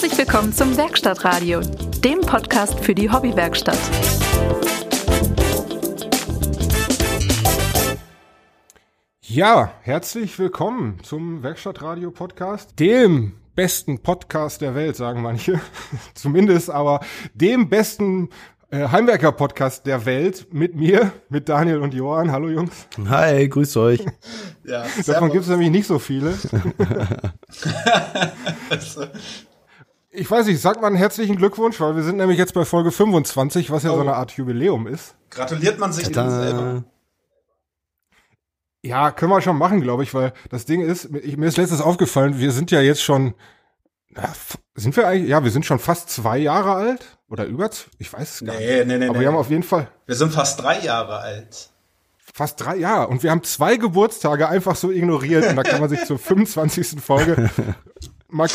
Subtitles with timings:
[0.00, 1.58] Herzlich willkommen zum Werkstattradio,
[2.04, 3.80] dem Podcast für die Hobbywerkstatt.
[9.22, 15.60] Ja, herzlich willkommen zum Werkstattradio Podcast, dem besten Podcast der Welt, sagen manche.
[16.14, 17.00] Zumindest aber
[17.34, 18.28] dem besten
[18.70, 22.30] äh, Heimwerker-Podcast der Welt mit mir, mit Daniel und Johann.
[22.30, 22.86] Hallo Jungs.
[23.08, 24.06] Hi, grüß euch.
[24.64, 26.34] ja, Davon gibt es nämlich nicht so viele.
[30.18, 33.70] ich weiß nicht, sagt man herzlichen Glückwunsch, weil wir sind nämlich jetzt bei Folge 25,
[33.70, 33.94] was ja oh.
[33.94, 35.14] so eine Art Jubiläum ist.
[35.30, 36.84] Gratuliert man sich selber.
[38.82, 41.80] Ja, können wir schon machen, glaube ich, weil das Ding ist, ich, mir ist letztes
[41.80, 43.34] aufgefallen, wir sind ja jetzt schon,
[44.10, 44.32] na,
[44.74, 48.40] sind wir eigentlich, ja, wir sind schon fast zwei Jahre alt oder über, ich weiß
[48.40, 48.86] es gar nee, nicht.
[48.86, 49.20] Nee, nee, Aber nee.
[49.20, 49.88] wir haben auf jeden Fall.
[50.06, 51.70] Wir sind fast drei Jahre alt.
[52.32, 53.08] Fast drei Jahre.
[53.08, 57.00] Und wir haben zwei Geburtstage einfach so ignoriert und da kann man sich zur 25.
[57.00, 57.50] Folge
[58.28, 58.48] mal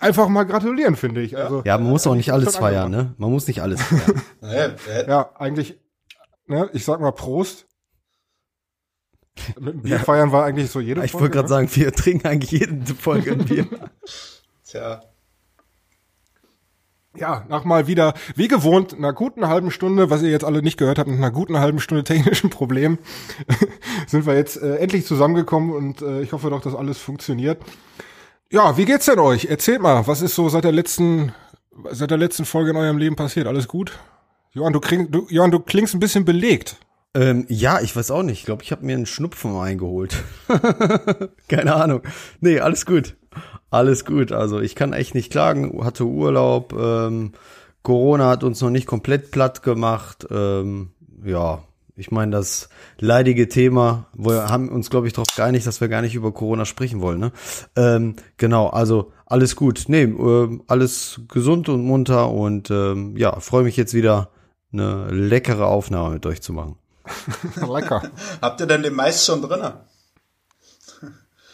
[0.00, 1.36] einfach mal gratulieren, finde ich.
[1.36, 3.14] Also, ja, man muss auch nicht alles feiern, ne?
[3.18, 4.76] Man muss nicht alles feiern.
[5.08, 5.78] ja, eigentlich,
[6.46, 7.66] ne, ich sag mal Prost.
[9.60, 10.02] Mit dem Bier ja.
[10.02, 11.26] feiern war eigentlich so jede ich Folge.
[11.26, 13.66] Ich wollte gerade sagen, wir trinken eigentlich jede Folge ein Bier.
[14.64, 15.02] Tja.
[17.16, 20.76] Ja, nach mal wieder, wie gewohnt, einer guten halben Stunde, was ihr jetzt alle nicht
[20.76, 22.98] gehört habt, nach einer guten halben Stunde technischen Problem,
[24.06, 27.58] sind wir jetzt äh, endlich zusammengekommen und äh, ich hoffe doch, dass alles funktioniert.
[28.50, 29.44] Ja, wie geht's denn euch?
[29.44, 31.32] Erzählt mal, was ist so seit der letzten,
[31.90, 33.46] seit der letzten Folge in eurem Leben passiert?
[33.46, 33.92] Alles gut?
[34.52, 36.76] Johann, du, kling, du, Johann, du klingst ein bisschen belegt.
[37.14, 38.38] Ähm, ja, ich weiß auch nicht.
[38.38, 40.24] Ich glaube, ich habe mir einen Schnupfen eingeholt.
[41.48, 42.02] Keine Ahnung.
[42.40, 43.16] Nee, alles gut.
[43.70, 44.32] Alles gut.
[44.32, 45.84] Also ich kann echt nicht klagen.
[45.84, 46.72] Hatte Urlaub.
[46.72, 47.32] Ähm,
[47.82, 50.26] Corona hat uns noch nicht komplett platt gemacht.
[50.30, 51.62] Ähm, ja,
[51.98, 52.68] ich meine, das
[52.98, 56.64] leidige Thema, wir haben uns, glaube ich, darauf geeinigt, dass wir gar nicht über Corona
[56.64, 57.18] sprechen wollen.
[57.18, 57.32] Ne?
[57.74, 59.84] Ähm, genau, also alles gut.
[59.88, 64.30] Nee, äh, alles gesund und munter und ähm, ja, freue mich jetzt wieder
[64.72, 66.76] eine leckere Aufnahme mit euch zu machen.
[67.56, 68.02] Lecker.
[68.40, 69.72] Habt ihr denn den Mais schon drin?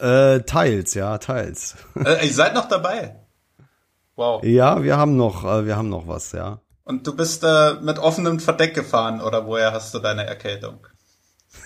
[0.01, 1.77] Äh, teils, ja, teils.
[1.95, 3.17] Äh, ihr seid noch dabei.
[4.17, 4.45] Wow.
[4.45, 6.61] Ja, wir haben noch, äh, wir haben noch was, ja.
[6.85, 10.87] Und du bist äh, mit offenem Verdeck gefahren oder woher hast du deine Erkältung?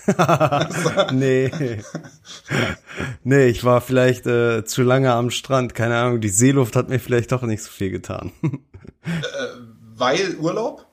[1.11, 1.51] nee.
[3.23, 5.75] nee, ich war vielleicht äh, zu lange am Strand.
[5.75, 8.31] Keine Ahnung, die Seeluft hat mir vielleicht doch nicht so viel getan.
[8.41, 8.49] äh,
[9.95, 10.85] weil Urlaub?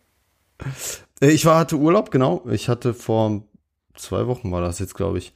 [1.20, 2.44] Äh, ich war, hatte Urlaub, genau.
[2.50, 3.44] Ich hatte vor
[3.94, 5.34] zwei Wochen war das jetzt, glaube ich.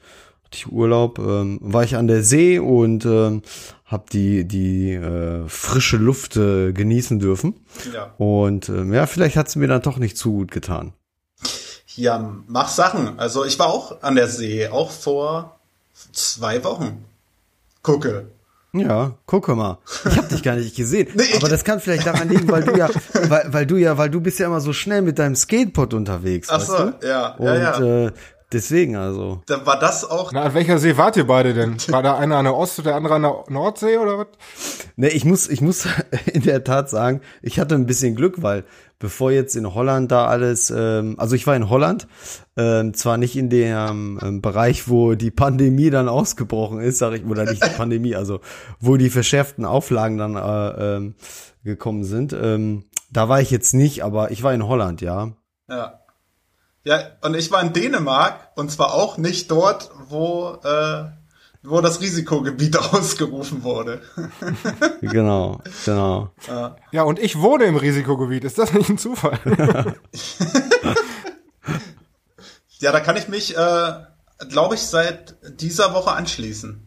[0.53, 3.43] Ich Urlaub, ähm, war ich an der See und ähm,
[3.85, 7.55] habe die die äh, frische Luft äh, genießen dürfen.
[7.93, 8.15] Ja.
[8.19, 10.93] Und ähm, ja, vielleicht hat es mir dann doch nicht zu gut getan.
[11.95, 13.19] Ja, mach Sachen.
[13.19, 15.61] Also ich war auch an der See, auch vor
[16.13, 17.05] zwei Wochen.
[17.83, 18.27] Gucke.
[18.73, 19.79] Ja, gucke mal.
[20.09, 21.09] Ich habe dich gar nicht gesehen.
[21.15, 22.89] nee, aber das kann vielleicht daran liegen, weil du ja,
[23.29, 26.49] weil, weil du ja, weil du bist ja immer so schnell mit deinem Skateboard unterwegs.
[26.51, 28.07] Ach so, ja, Und, ja, ja.
[28.07, 28.13] Äh,
[28.53, 29.43] deswegen also.
[29.47, 30.33] Da war das auch.
[30.33, 31.77] Na, an welcher See wart ihr beide denn?
[31.89, 34.27] War da einer an der Ost- und der andere an der Nordsee oder was?
[34.97, 35.87] Nee, ich muss, ich muss
[36.33, 38.65] in der Tat sagen, ich hatte ein bisschen Glück, weil
[38.99, 42.07] bevor jetzt in Holland da alles, ähm, also ich war in Holland,
[42.57, 47.25] ähm, zwar nicht in dem ähm, Bereich, wo die Pandemie dann ausgebrochen ist, sag ich,
[47.25, 48.41] oder nicht die Pandemie, also
[48.79, 51.15] wo die verschärften Auflagen dann äh, ähm,
[51.65, 52.33] gekommen sind.
[52.33, 55.33] Ähm, da war ich jetzt nicht, aber ich war in Holland, ja.
[55.69, 56.00] Ja.
[56.85, 61.05] Ja, und ich war in Dänemark und zwar auch nicht dort, wo äh,
[61.63, 64.01] wo das Risikogebiet ausgerufen wurde.
[65.01, 66.31] genau, genau.
[66.93, 68.45] Ja, und ich wohne im Risikogebiet.
[68.45, 69.39] Ist das nicht ein Zufall?
[72.79, 73.93] ja, da kann ich mich, äh,
[74.49, 76.87] glaube ich, seit dieser Woche anschließen.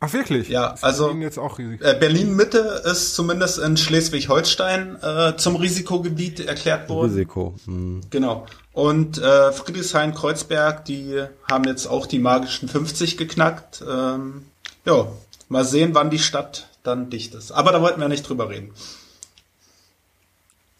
[0.00, 0.48] Ach wirklich?
[0.48, 5.56] Ja, ist also Berlin, jetzt auch äh, Berlin Mitte ist zumindest in Schleswig-Holstein äh, zum
[5.56, 7.10] Risikogebiet erklärt worden.
[7.10, 7.54] Risiko.
[7.64, 8.02] Hm.
[8.10, 8.44] Genau.
[8.74, 13.82] Und äh, Friedrichshain-Kreuzberg, die haben jetzt auch die magischen 50 geknackt.
[13.88, 14.46] Ähm,
[14.84, 15.06] ja,
[15.48, 17.52] mal sehen, wann die Stadt dann dicht ist.
[17.52, 18.72] Aber da wollten wir nicht drüber reden.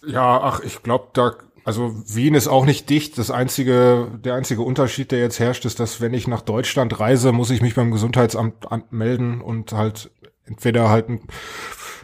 [0.04, 3.16] Ja, ach, ich glaube, da also Wien ist auch nicht dicht.
[3.16, 7.32] Das einzige, der einzige Unterschied, der jetzt herrscht, ist, dass wenn ich nach Deutschland reise,
[7.32, 10.10] muss ich mich beim Gesundheitsamt melden und halt
[10.44, 11.20] entweder halt ein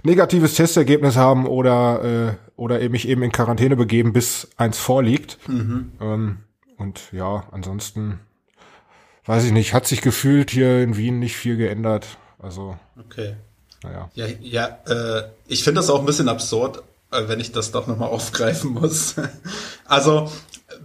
[0.03, 5.39] negatives Testergebnis haben oder äh, oder eben mich eben in Quarantäne begeben, bis eins vorliegt.
[5.49, 5.93] Mhm.
[6.01, 6.39] Ähm,
[6.77, 8.21] und ja, ansonsten
[9.25, 12.19] weiß ich nicht, hat sich gefühlt hier in Wien nicht viel geändert.
[12.39, 13.37] Also okay.
[13.83, 14.11] Naja.
[14.15, 16.83] Ja, ja äh, ich finde das auch ein bisschen absurd.
[17.11, 19.15] Äh, wenn ich das doch nochmal aufgreifen muss.
[19.87, 20.31] Also,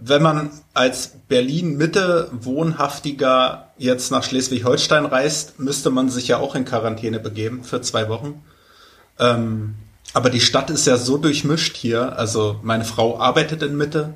[0.00, 6.64] wenn man als Berlin-Mitte Wohnhaftiger jetzt nach Schleswig-Holstein reist, müsste man sich ja auch in
[6.64, 8.42] Quarantäne begeben für zwei Wochen.
[9.18, 9.76] Ähm,
[10.16, 12.18] Aber die Stadt ist ja so durchmischt hier.
[12.18, 14.14] Also meine Frau arbeitet in Mitte.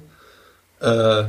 [0.81, 1.25] Äh,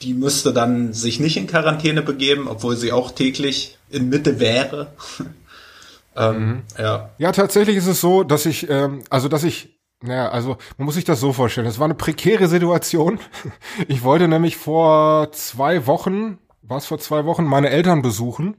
[0.00, 4.92] die müsste dann sich nicht in Quarantäne begeben, obwohl sie auch täglich in Mitte wäre.
[6.16, 6.62] ähm, mhm.
[6.78, 7.10] ja.
[7.18, 10.94] ja, tatsächlich ist es so, dass ich, ähm, also dass ich naja, also man muss
[10.94, 11.66] sich das so vorstellen.
[11.66, 13.18] Das war eine prekäre Situation.
[13.88, 18.56] Ich wollte nämlich vor zwei Wochen, war es vor zwei Wochen, meine Eltern besuchen.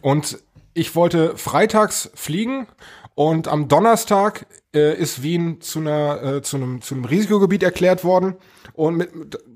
[0.00, 0.38] Und
[0.74, 2.66] ich wollte freitags fliegen
[3.14, 8.04] und am Donnerstag äh, ist Wien zu einer äh, zu einem zu einem Risikogebiet erklärt
[8.04, 8.36] worden
[8.74, 9.10] und mit,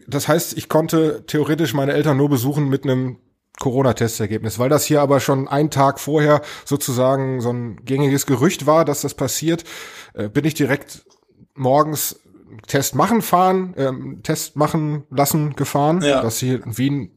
[0.07, 3.19] das heißt, ich konnte theoretisch meine Eltern nur besuchen mit einem
[3.59, 8.85] Corona-Testergebnis, weil das hier aber schon einen Tag vorher sozusagen so ein gängiges Gerücht war,
[8.85, 9.65] dass das passiert,
[10.15, 11.07] äh, bin ich direkt
[11.55, 12.21] morgens
[12.67, 16.23] Test machen fahren, ähm, Test machen lassen gefahren, ja.
[16.23, 17.11] dass hier in Wien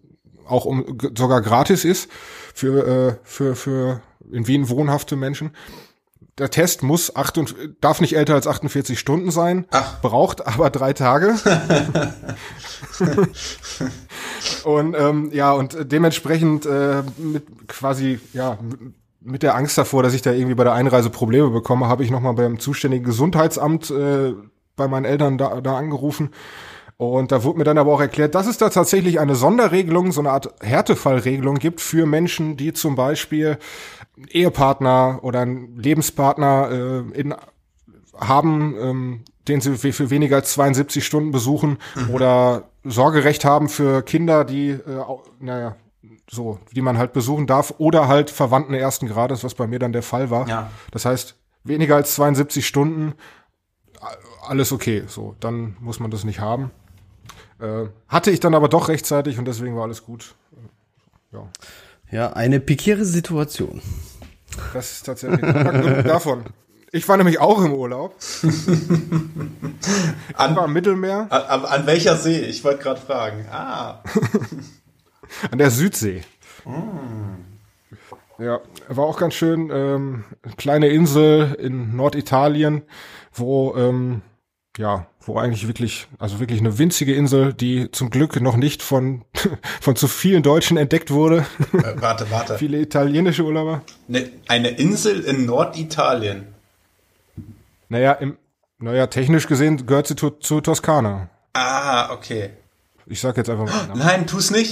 [0.46, 2.10] auch um sogar gratis ist
[2.54, 5.52] für äh, für für in Wien wohnhafte Menschen.
[6.40, 10.02] Der Test muss acht und darf nicht älter als 48 Stunden sein, Ach.
[10.02, 11.36] braucht aber drei Tage.
[14.64, 18.58] und ähm, ja und dementsprechend äh, mit quasi ja
[19.22, 22.12] mit der Angst davor, dass ich da irgendwie bei der Einreise Probleme bekomme, habe ich
[22.12, 24.34] nochmal beim zuständigen Gesundheitsamt äh,
[24.78, 26.30] bei meinen Eltern da, da angerufen.
[26.98, 30.20] Und da wurde mir dann aber auch erklärt, dass es da tatsächlich eine Sonderregelung, so
[30.20, 33.58] eine Art Härtefallregelung gibt für Menschen, die zum Beispiel
[34.30, 37.36] Ehepartner oder einen Lebenspartner äh, in,
[38.18, 42.10] haben, ähm, den sie für weniger als 72 Stunden besuchen mhm.
[42.12, 45.04] oder Sorgerecht haben für Kinder, die, äh,
[45.40, 45.76] naja,
[46.30, 49.94] so, die man halt besuchen darf oder halt Verwandten ersten Grades, was bei mir dann
[49.94, 50.48] der Fall war.
[50.48, 50.70] Ja.
[50.92, 53.14] Das heißt, weniger als 72 Stunden,
[54.48, 56.72] alles okay, so, dann muss man das nicht haben.
[57.60, 60.36] Äh, hatte ich dann aber doch rechtzeitig und deswegen war alles gut.
[61.32, 61.48] Ja.
[62.12, 63.82] Ja, eine pikiere Situation.
[64.74, 66.46] Das ist tatsächlich genug davon.
[66.92, 68.16] Ich war nämlich auch im Urlaub.
[70.34, 71.28] an, war im Mittelmeer.
[71.30, 72.40] An, an, welcher See?
[72.40, 73.46] Ich wollte gerade fragen.
[73.52, 74.02] Ah.
[75.52, 76.24] an der Südsee.
[76.66, 78.44] Mm.
[78.44, 79.70] Ja, war auch ganz schön.
[79.72, 80.24] Ähm,
[80.58, 82.82] kleine Insel in Norditalien,
[83.34, 84.24] wo ähm,
[84.80, 89.26] ja, wo eigentlich wirklich, also wirklich eine winzige Insel, die zum Glück noch nicht von,
[89.82, 91.46] von zu vielen Deutschen entdeckt wurde.
[91.74, 92.58] Äh, warte, warte.
[92.58, 93.82] Viele italienische Urlauber.
[94.08, 96.48] Ne, eine Insel in Norditalien.
[97.90, 98.38] Naja, im,
[98.78, 101.30] naja, technisch gesehen gehört sie zu, zu Toskana.
[101.52, 102.52] Ah, okay.
[103.10, 103.96] Ich sag jetzt einfach mal.
[103.96, 104.72] Nein, tu's nicht.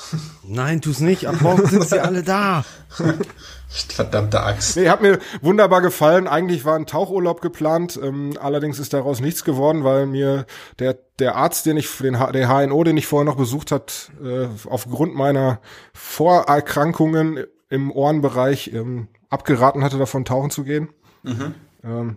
[0.42, 1.26] Nein, tu's nicht.
[1.26, 2.64] Ab morgen sind sie alle da.
[3.68, 4.76] Verdammte Axt.
[4.76, 6.28] Nee, hat mir wunderbar gefallen.
[6.28, 7.98] Eigentlich war ein Tauchurlaub geplant.
[8.02, 10.44] Ähm, allerdings ist daraus nichts geworden, weil mir
[10.78, 14.48] der, der Arzt, den ich, den, der HNO, den ich vorher noch besucht hat, äh,
[14.68, 15.60] aufgrund meiner
[15.94, 20.90] Vorerkrankungen im Ohrenbereich ähm, abgeraten hatte, davon tauchen zu gehen.
[21.22, 21.54] Mhm.
[21.84, 22.16] Ähm,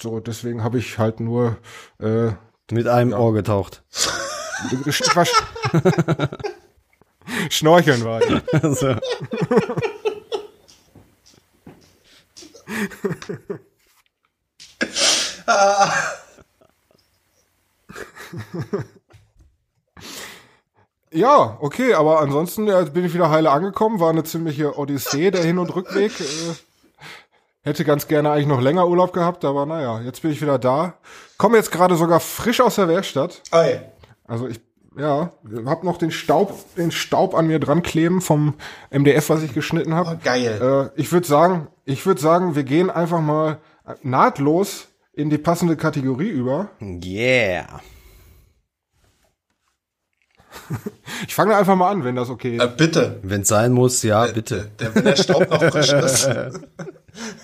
[0.00, 1.58] so, deswegen habe ich halt nur
[2.00, 2.30] äh,
[2.72, 3.18] mit einem ja.
[3.18, 3.84] Ohr getaucht.
[7.50, 8.42] Schnorcheln war ich.
[8.62, 8.96] Also.
[21.12, 25.44] ja, okay, aber ansonsten ja, bin ich wieder heile angekommen, war eine ziemliche Odyssee, der
[25.44, 26.12] Hin- und Rückweg.
[26.20, 26.54] Äh,
[27.62, 30.94] hätte ganz gerne eigentlich noch länger Urlaub gehabt, aber naja, jetzt bin ich wieder da.
[31.38, 33.42] Komme jetzt gerade sogar frisch aus der Werkstatt.
[33.50, 33.90] Ei.
[34.24, 34.60] Also ich
[34.96, 35.32] ja,
[35.66, 38.54] hab noch den Staub, den Staub an mir dran kleben vom
[38.90, 40.12] MDF, was ich geschnitten habe.
[40.14, 40.92] Oh, geil.
[40.96, 43.58] Äh, ich würde sagen, ich würde sagen, wir gehen einfach mal
[44.02, 46.68] nahtlos in die passende Kategorie über.
[46.80, 47.80] Yeah.
[51.26, 52.62] Ich fange einfach mal an, wenn das okay ist.
[52.62, 53.18] Äh, bitte.
[53.22, 54.70] Wenn es sein muss, ja, bitte.
[54.78, 56.28] Der, wenn der Staub noch frisch ist.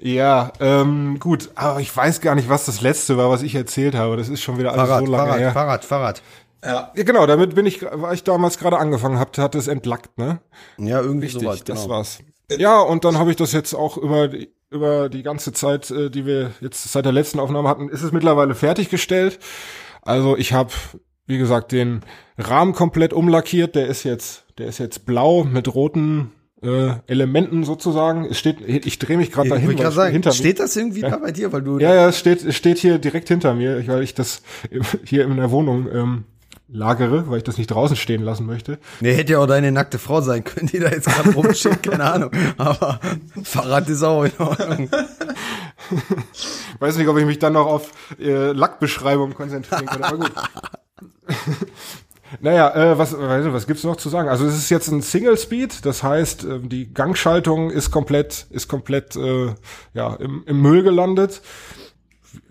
[0.00, 3.94] Ja, ähm, gut, aber ich weiß gar nicht, was das letzte war, was ich erzählt
[3.94, 4.16] habe.
[4.16, 5.52] Das ist schon wieder alles Fahrrad, so lange Fahrrad, her.
[5.52, 6.22] Fahrrad, Fahrrad.
[6.64, 6.92] Ja.
[6.94, 10.40] ja, genau, damit bin ich, weil ich damals gerade angefangen habe, hat es entlackt, ne?
[10.76, 11.78] Ja, irgendwie Richtig, sowas, genau.
[11.78, 12.18] das war's.
[12.50, 16.10] Ja, und dann habe ich das jetzt auch über die, über die ganze Zeit, äh,
[16.10, 19.38] die wir jetzt seit der letzten Aufnahme hatten, ist es mittlerweile fertiggestellt.
[20.02, 20.72] Also ich habe,
[21.26, 22.00] wie gesagt, den
[22.38, 23.74] Rahmen komplett umlackiert.
[23.74, 28.24] Der ist jetzt, der ist jetzt blau mit roten äh, Elementen sozusagen.
[28.24, 29.70] Es steht, ich drehe mich gerade dahin.
[29.70, 31.10] Ich sagen, steht hinter steht das irgendwie ja.
[31.10, 31.78] da bei dir, weil du?
[31.78, 34.42] Ja, ja, es steht, es steht hier direkt hinter mir, weil ich das
[35.04, 36.24] hier in der Wohnung ähm,
[36.68, 38.78] lagere, weil ich das nicht draußen stehen lassen möchte.
[39.00, 42.04] Nee, hätte ja auch deine nackte Frau sein können, die da jetzt gerade rumsteht, keine
[42.04, 42.30] Ahnung.
[42.58, 43.00] Aber
[43.42, 44.90] Fahrrad ist auch in Ordnung.
[46.78, 50.32] Weiß nicht, ob ich mich dann noch auf äh, Lackbeschreibung konzentrieren kann, aber gut.
[52.40, 54.28] Naja, äh, was, was gibt's noch zu sagen?
[54.28, 58.68] Also es ist jetzt ein Single Speed, das heißt, äh, die Gangschaltung ist komplett, ist
[58.68, 59.54] komplett äh,
[59.94, 61.40] ja, im, im Müll gelandet.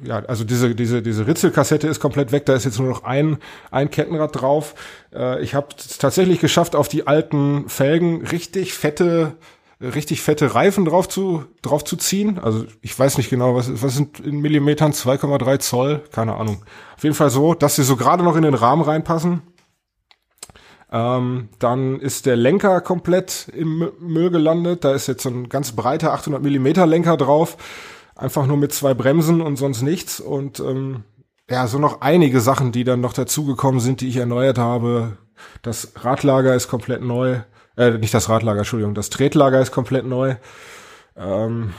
[0.03, 3.38] Ja, also diese, diese, diese Ritzelkassette ist komplett weg, da ist jetzt nur noch ein,
[3.72, 4.74] ein Kettenrad drauf.
[5.13, 5.67] Äh, ich habe
[6.00, 9.38] tatsächlich geschafft, auf die alten Felgen richtig fette
[9.79, 12.39] richtig fette Reifen drauf zu, drauf zu ziehen.
[12.39, 16.63] Also ich weiß nicht genau, was, was sind in Millimetern 2,3 Zoll, keine Ahnung.
[16.96, 19.43] Auf jeden Fall so, dass sie so gerade noch in den Rahmen reinpassen.
[20.91, 24.84] Ähm, dann ist der Lenker komplett im Müll gelandet.
[24.84, 27.58] Da ist jetzt so ein ganz breiter 800 Millimeter Lenker drauf.
[28.15, 30.20] Einfach nur mit zwei Bremsen und sonst nichts.
[30.20, 31.03] Und ähm,
[31.50, 35.17] ja, so noch einige Sachen, die dann noch dazugekommen sind, die ich erneuert habe.
[35.62, 37.41] Das Radlager ist komplett neu.
[37.75, 38.96] Äh, nicht das Radlager, Entschuldigung.
[38.96, 40.36] Das Tretlager ist komplett neu.
[41.15, 41.74] Ähm,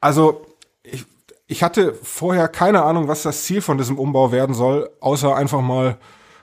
[0.00, 0.46] also
[0.82, 1.04] ich,
[1.46, 5.62] ich hatte vorher keine Ahnung, was das Ziel von diesem Umbau werden soll, außer einfach
[5.62, 5.96] mal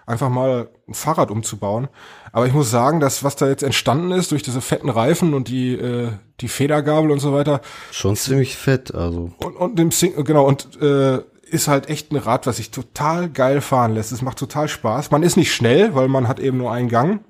[0.05, 1.88] einfach mal ein Fahrrad umzubauen.
[2.31, 5.48] Aber ich muss sagen, dass was da jetzt entstanden ist durch diese fetten Reifen und
[5.48, 10.24] die äh, die Federgabel und so weiter, schon ziemlich fett, also und und dem Sing
[10.24, 11.19] genau und äh,
[11.53, 14.12] ist halt echt ein Rad, was sich total geil fahren lässt.
[14.12, 15.12] Es macht total Spaß.
[15.12, 17.24] Man ist nicht schnell, weil man hat eben nur einen Gang.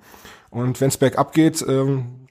[0.50, 2.28] Und wenn es bergab geht, ähm,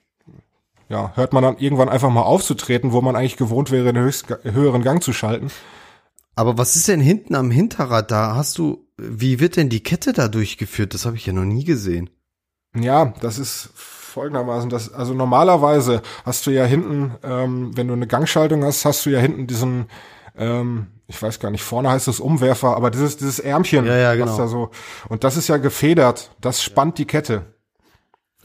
[0.89, 4.27] ja, hört man dann irgendwann einfach mal aufzutreten, wo man eigentlich gewohnt wäre, den höchst,
[4.43, 5.51] höheren Gang zu schalten.
[6.35, 8.35] Aber was ist denn hinten am Hinterrad da?
[8.35, 10.95] Hast du, wie wird denn die Kette da durchgeführt?
[10.95, 12.11] Das habe ich ja noch nie gesehen.
[12.75, 18.07] Ja, das ist folgendermaßen, das, also normalerweise hast du ja hinten, ähm, wenn du eine
[18.07, 19.87] Gangschaltung hast, hast du ja hinten diesen,
[20.37, 24.15] ähm, ich weiß gar nicht, vorne heißt es Umwerfer, aber dieses, dieses Ärmchen, ja, ja,
[24.15, 24.27] genau.
[24.27, 24.71] was da so,
[25.09, 27.55] und das ist ja gefedert, das spannt die Kette.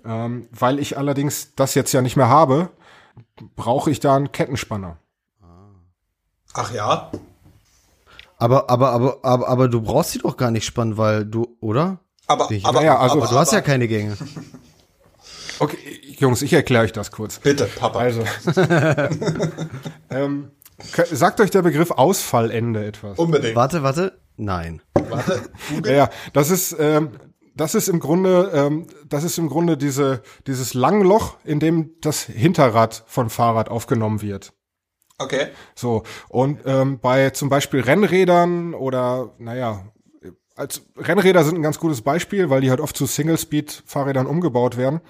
[0.06, 2.70] Ähm, weil ich allerdings das jetzt ja nicht mehr habe,
[3.56, 4.98] brauche ich da einen Kettenspanner.
[6.54, 7.12] Ach ja?
[8.38, 12.00] Aber, aber, aber, aber, aber du brauchst sie doch gar nicht spannen, weil du, oder?
[12.28, 14.18] Aber, aber, ja, also, aber, du hast ja keine Gänge.
[15.60, 15.78] Okay,
[16.20, 17.40] Jungs, ich erkläre euch das kurz.
[17.40, 17.98] Bitte, Papa.
[17.98, 18.24] Also,
[20.12, 20.52] ähm,
[21.12, 23.18] sagt euch der Begriff Ausfallende etwas?
[23.18, 23.56] Unbedingt.
[23.56, 24.20] Warte, warte.
[24.36, 24.82] Nein.
[24.94, 25.42] Warte.
[25.84, 27.12] Ja, ja, das ist, ähm,
[27.56, 32.24] das ist im Grunde, ähm, das ist im Grunde diese, dieses Langloch, in dem das
[32.24, 34.54] Hinterrad von Fahrrad aufgenommen wird.
[35.18, 35.48] Okay.
[35.76, 39.86] So, und ähm, bei zum Beispiel Rennrädern oder, naja,
[40.56, 45.02] als Rennräder sind ein ganz gutes Beispiel, weil die halt oft zu Single-Speed-Fahrrädern umgebaut werden.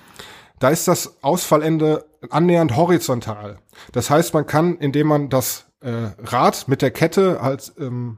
[0.59, 3.59] Da ist das Ausfallende annähernd horizontal.
[3.91, 8.17] Das heißt, man kann, indem man das äh, Rad mit der Kette halt ähm,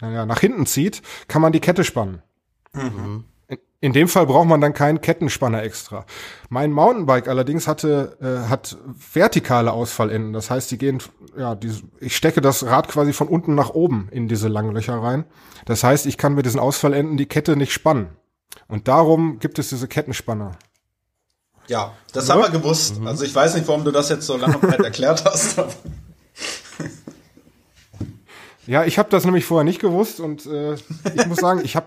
[0.00, 2.22] naja, nach hinten zieht, kann man die Kette spannen.
[2.72, 3.24] Mhm.
[3.80, 6.04] In dem Fall braucht man dann keinen Kettenspanner extra.
[6.48, 8.76] Mein Mountainbike allerdings hatte äh, hat
[9.12, 10.32] vertikale Ausfallenden.
[10.32, 11.00] Das heißt, die gehen
[11.36, 15.00] ja, die, ich stecke das Rad quasi von unten nach oben in diese langen Löcher
[15.00, 15.26] rein.
[15.64, 18.08] Das heißt, ich kann mit diesen Ausfallenden die Kette nicht spannen.
[18.66, 20.58] Und darum gibt es diese Kettenspanner.
[21.68, 22.34] Ja, das ja?
[22.34, 22.98] haben wir gewusst.
[22.98, 23.06] Mhm.
[23.06, 25.60] Also ich weiß nicht, warum du das jetzt so lange breit erklärt hast.
[28.66, 31.86] ja, ich habe das nämlich vorher nicht gewusst und äh, ich muss sagen, ich habe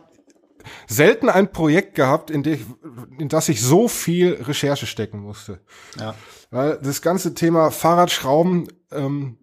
[0.87, 5.61] selten ein Projekt gehabt, in, in das ich so viel Recherche stecken musste.
[5.99, 6.15] Ja.
[6.49, 9.37] Weil das ganze Thema Fahrradschrauben ähm,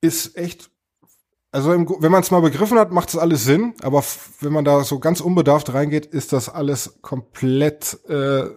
[0.00, 0.70] ist echt,
[1.50, 4.04] also im, wenn man es mal begriffen hat, macht es alles Sinn, aber
[4.40, 8.48] wenn man da so ganz unbedarft reingeht, ist das alles komplett äh,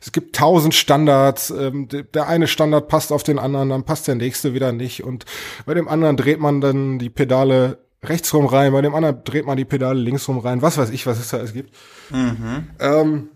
[0.00, 4.14] es gibt tausend Standards, ähm, der eine Standard passt auf den anderen, dann passt der
[4.14, 5.24] nächste wieder nicht und
[5.66, 9.56] bei dem anderen dreht man dann die Pedale rechtsrum rein, bei dem anderen dreht man
[9.56, 11.74] die Pedale linksrum rein, was weiß ich, was es da alles gibt.
[12.10, 12.68] Mhm.
[12.78, 13.28] Ähm,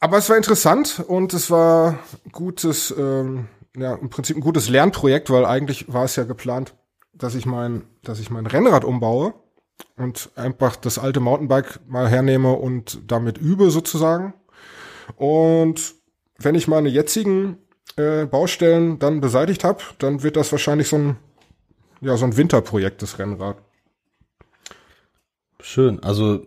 [0.00, 1.98] aber es war interessant und es war
[2.32, 6.74] gutes, ähm, ja, im Prinzip ein gutes Lernprojekt, weil eigentlich war es ja geplant,
[7.12, 9.34] dass ich mein, dass ich mein Rennrad umbaue
[9.96, 14.34] und einfach das alte Mountainbike mal hernehme und damit übe sozusagen.
[15.16, 15.94] Und
[16.38, 17.58] wenn ich meine jetzigen
[17.96, 21.16] äh, Baustellen dann beseitigt habe, dann wird das wahrscheinlich so ein,
[22.00, 23.56] ja, so ein Winterprojekt, das Rennrad.
[25.68, 26.00] Schön.
[26.00, 26.46] Also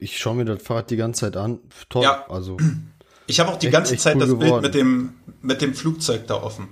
[0.00, 1.60] ich schaue mir das Fahrrad die ganze Zeit an.
[1.88, 2.02] Toll.
[2.02, 2.26] Ja.
[2.28, 2.56] Also
[3.28, 4.62] ich habe auch die echt, ganze echt Zeit cool das geworden.
[4.62, 6.70] Bild mit dem mit dem Flugzeug da offen.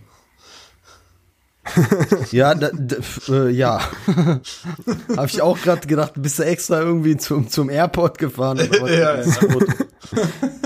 [2.33, 2.97] ja, da, da,
[3.29, 3.81] äh, ja.
[5.17, 8.59] habe ich auch gerade gedacht, bist du extra irgendwie zum zum Airport gefahren?
[8.73, 9.25] Ja, ja.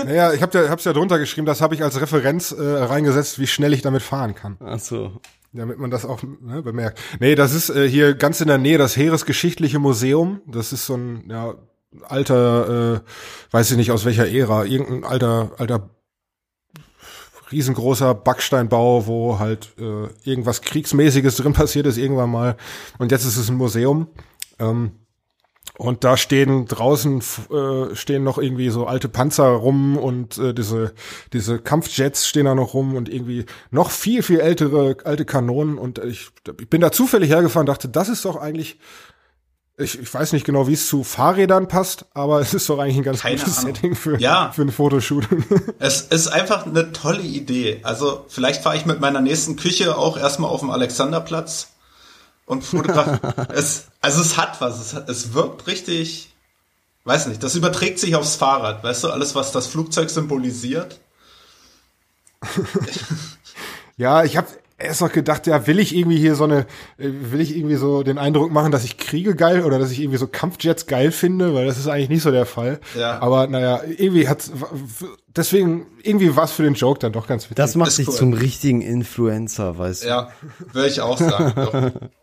[0.03, 3.39] naja, ich habe ja, hab's ja drunter geschrieben, das habe ich als Referenz äh, reingesetzt,
[3.39, 4.57] wie schnell ich damit fahren kann.
[4.59, 5.21] Ach so.
[5.51, 6.99] Damit man das auch ne, bemerkt.
[7.19, 10.41] Nee, das ist äh, hier ganz in der Nähe das Heeresgeschichtliche Museum.
[10.45, 11.55] Das ist so ein ja,
[12.03, 12.99] alter, äh,
[13.51, 15.89] weiß ich nicht aus welcher Ära, irgendein alter, alter
[17.51, 22.57] riesengroßer Backsteinbau, wo halt äh, irgendwas Kriegsmäßiges drin passiert ist irgendwann mal.
[22.99, 24.07] Und jetzt ist es ein Museum.
[24.59, 24.91] Ähm,
[25.79, 27.21] Und da stehen draußen
[27.51, 30.93] äh, stehen noch irgendwie so alte Panzer rum und äh, diese
[31.31, 35.97] diese Kampfjets stehen da noch rum und irgendwie noch viel viel ältere alte Kanonen und
[35.99, 38.77] ich, ich bin da zufällig hergefahren, dachte, das ist doch eigentlich
[39.77, 42.97] ich, ich weiß nicht genau, wie es zu Fahrrädern passt, aber es ist doch eigentlich
[42.97, 43.73] ein ganz Keine gutes Ahnung.
[43.73, 44.51] Setting für, Ja.
[44.53, 45.45] für ein Fotoshooting.
[45.79, 47.79] Es ist einfach eine tolle Idee.
[47.83, 51.69] Also vielleicht fahre ich mit meiner nächsten Küche auch erstmal auf dem Alexanderplatz
[52.49, 53.47] und fotografiere.
[53.53, 54.81] es, also es hat was.
[54.81, 56.33] Es, hat, es wirkt richtig,
[57.05, 58.83] weiß nicht, das überträgt sich aufs Fahrrad.
[58.83, 60.99] Weißt du, alles, was das Flugzeug symbolisiert.
[63.97, 66.59] Ja, ich habe erst noch gedacht, ja, will ich irgendwie hier so eine,
[66.97, 69.99] äh, will ich irgendwie so den Eindruck machen, dass ich Kriege geil oder dass ich
[69.99, 72.79] irgendwie so Kampfjets geil finde, weil das ist eigentlich nicht so der Fall.
[72.97, 73.21] Ja.
[73.21, 74.49] Aber naja, irgendwie hat
[75.35, 77.57] deswegen irgendwie was für den Joke dann doch ganz witzig.
[77.57, 78.15] Das macht dich cool.
[78.15, 80.07] zum richtigen Influencer, weißt du.
[80.07, 80.31] Ja,
[80.71, 81.91] würde ich auch sagen.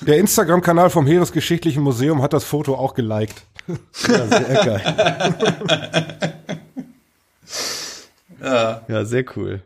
[0.00, 3.42] Der Instagram-Kanal vom Heeresgeschichtlichen Museum hat das Foto auch geliked.
[4.06, 6.34] Ja, sehr geil.
[8.40, 8.82] Ja.
[8.86, 9.62] Ja, sehr cool.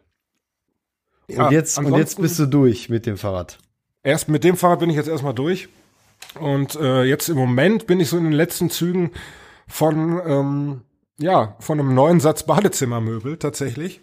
[1.29, 3.59] Ja, und jetzt, und jetzt bist du durch mit dem Fahrrad.
[4.03, 5.69] Erst mit dem Fahrrad bin ich jetzt erstmal durch.
[6.39, 9.12] Und äh, jetzt im Moment bin ich so in den letzten Zügen
[9.69, 10.81] von, ähm,
[11.19, 14.00] ja, von einem neuen Satz Badezimmermöbel tatsächlich.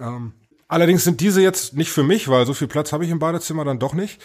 [0.00, 0.32] Ähm,
[0.68, 3.64] allerdings sind diese jetzt nicht für mich, weil so viel Platz habe ich im Badezimmer
[3.64, 4.20] dann doch nicht.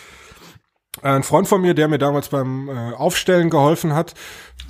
[1.01, 4.13] Ein Freund von mir, der mir damals beim äh, Aufstellen geholfen hat,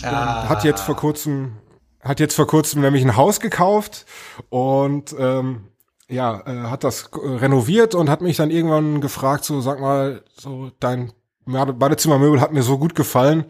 [0.03, 1.53] ähm, hat jetzt vor kurzem
[2.01, 4.05] hat jetzt vor kurzem nämlich ein Haus gekauft
[4.49, 5.69] und ähm,
[6.09, 10.23] ja, äh, hat das äh, renoviert und hat mich dann irgendwann gefragt, so sag mal,
[10.37, 11.13] so dein
[11.45, 13.45] Bade- Badezimmermöbel hat mir so gut gefallen,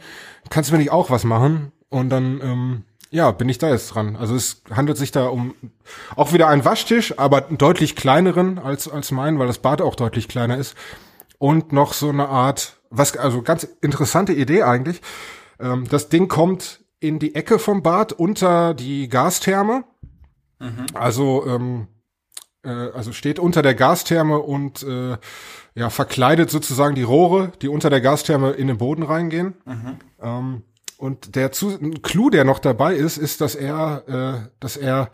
[0.50, 1.72] kannst du mir nicht auch was machen?
[1.90, 4.16] Und dann ähm, ja, bin ich da jetzt dran.
[4.16, 5.54] Also es handelt sich da um
[6.16, 9.96] auch wieder einen Waschtisch, aber einen deutlich kleineren als als mein, weil das Bad auch
[9.96, 10.76] deutlich kleiner ist
[11.44, 15.02] und noch so eine Art, was also ganz interessante Idee eigentlich.
[15.60, 19.84] Ähm, das Ding kommt in die Ecke vom Bad unter die Gastherme.
[20.94, 21.88] Also ähm,
[22.64, 25.18] äh, also steht unter der Gastherme und äh,
[25.76, 29.56] ja verkleidet sozusagen die Rohre, die unter der Gastherme in den Boden reingehen.
[30.22, 30.64] Ähm,
[30.96, 35.12] und der Zu ein Clou, der noch dabei ist, ist, dass er, äh, dass er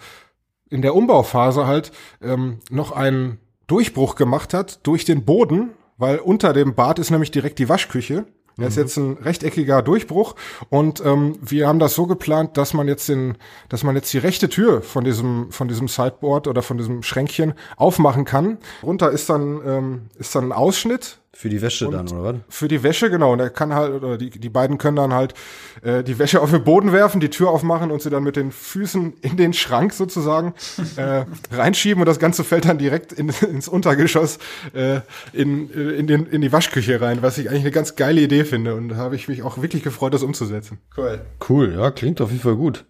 [0.70, 6.54] in der Umbauphase halt ähm, noch einen Durchbruch gemacht hat durch den Boden, weil unter
[6.54, 8.26] dem Bad ist nämlich direkt die Waschküche.
[8.58, 10.36] Das ist jetzt ein rechteckiger Durchbruch
[10.70, 13.38] und ähm, wir haben das so geplant, dass man jetzt den,
[13.70, 17.54] dass man jetzt die rechte Tür von diesem von diesem Sideboard oder von diesem Schränkchen
[17.78, 18.58] aufmachen kann.
[18.84, 22.42] Runter ist dann ähm, ist dann ein Ausschnitt Für die Wäsche dann, oder was?
[22.50, 23.34] für die Wäsche, genau.
[23.34, 25.36] Und er kann halt, oder die, die beiden können dann halt
[25.84, 28.52] äh, die Wäsche auf den Boden werfen, die Tür aufmachen und sie dann mit den
[28.52, 30.56] Füßen in den Schrank sozusagen
[30.96, 34.40] äh, reinschieben und das Ganze fällt dann direkt in, ins Untergeschoss
[34.74, 38.44] äh, in, in, den, in die Waschküche rein, was ich eigentlich eine ganz geile Idee
[38.44, 38.74] finde.
[38.74, 40.80] Und da habe ich mich auch wirklich gefreut, das umzusetzen.
[40.98, 41.22] Cool.
[41.48, 42.86] Cool, ja, klingt auf jeden Fall gut.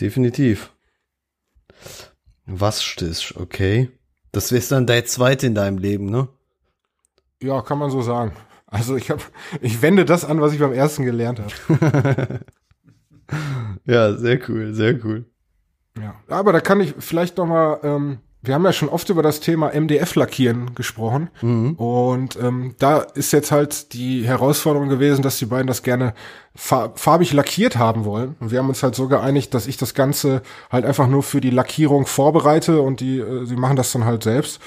[0.00, 0.72] Definitiv.
[2.46, 3.90] Waschtisch, okay.
[4.32, 6.28] Das ist dann der zweite in deinem Leben, ne?
[7.44, 8.32] Ja, kann man so sagen.
[8.66, 9.22] Also ich habe,
[9.60, 12.40] ich wende das an, was ich beim ersten gelernt habe.
[13.86, 15.24] Ja, sehr cool, sehr cool.
[15.98, 17.78] Ja, aber da kann ich vielleicht noch mal.
[17.82, 21.30] Ähm, wir haben ja schon oft über das Thema MDF-Lackieren gesprochen
[21.78, 26.12] und ähm, da ist jetzt halt die Herausforderung gewesen, dass die beiden das gerne
[26.54, 28.36] fa farbig lackiert haben wollen.
[28.40, 31.40] Und wir haben uns halt so geeinigt, dass ich das Ganze halt einfach nur für
[31.40, 34.60] die Lackierung vorbereite und die, äh, sie machen das dann halt selbst.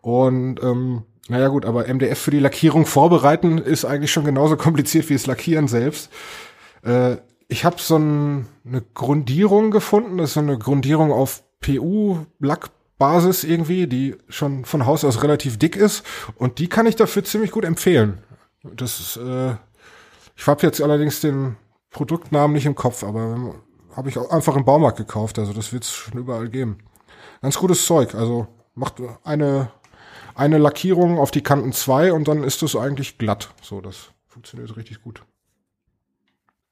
[0.00, 5.08] Und ähm, naja gut, aber MDF für die Lackierung vorbereiten ist eigentlich schon genauso kompliziert
[5.08, 6.10] wie das Lackieren selbst.
[6.82, 13.44] Äh, ich habe so ein, eine Grundierung gefunden, das ist so eine Grundierung auf PU-Lackbasis
[13.44, 17.52] irgendwie, die schon von Haus aus relativ dick ist und die kann ich dafür ziemlich
[17.52, 18.18] gut empfehlen.
[18.64, 19.54] Das ist, äh,
[20.36, 21.56] ich habe jetzt allerdings den
[21.90, 23.54] Produktnamen nicht im Kopf, aber
[23.94, 26.78] habe ich auch einfach im Baumarkt gekauft, also das wird es schon überall geben.
[27.40, 29.70] Ganz gutes Zeug, also macht eine
[30.40, 33.50] eine Lackierung auf die Kanten zwei und dann ist es eigentlich glatt.
[33.60, 35.22] So, das funktioniert richtig gut.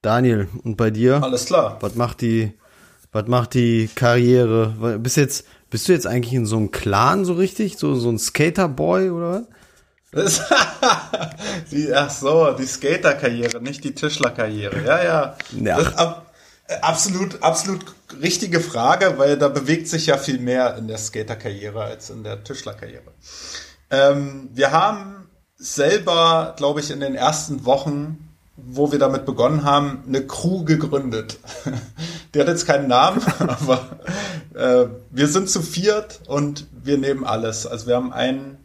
[0.00, 1.22] Daniel, und bei dir?
[1.22, 1.76] Alles klar.
[1.80, 2.54] Was macht die,
[3.12, 4.98] was macht die Karriere?
[5.00, 7.76] Bist jetzt, bist du jetzt eigentlich in so einem Clan so richtig?
[7.76, 9.48] So, so ein Skaterboy oder was?
[10.10, 10.42] Das,
[11.70, 14.82] die, ach so, die Skaterkarriere, nicht die Tischlerkarriere.
[14.82, 15.36] Ja, ja.
[15.60, 15.76] Ja.
[15.76, 16.27] Das ab,
[16.80, 17.84] absolut, absolut
[18.20, 22.44] richtige Frage, weil da bewegt sich ja viel mehr in der Skaterkarriere als in der
[22.44, 23.12] Tischlerkarriere.
[23.90, 30.04] Ähm, wir haben selber, glaube ich, in den ersten Wochen, wo wir damit begonnen haben,
[30.06, 31.38] eine Crew gegründet.
[32.34, 34.00] Die hat jetzt keinen Namen, aber
[34.54, 37.66] äh, wir sind zu viert und wir nehmen alles.
[37.66, 38.58] Also wir haben einen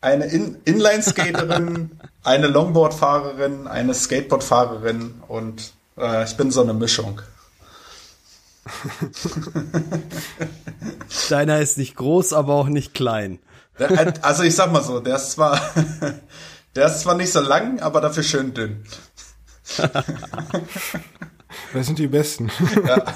[0.00, 7.22] eine In Inline-Skaterin, eine Longboard-Fahrerin, eine Skateboard-Fahrerin und äh, ich bin so eine Mischung.
[11.30, 13.38] Deiner ist nicht groß, aber auch nicht klein.
[14.22, 15.60] Also ich sag mal so, der ist zwar,
[16.74, 18.84] der ist zwar nicht so lang, aber dafür schön dünn.
[21.72, 22.50] Das sind die Besten.
[22.86, 23.04] Ja.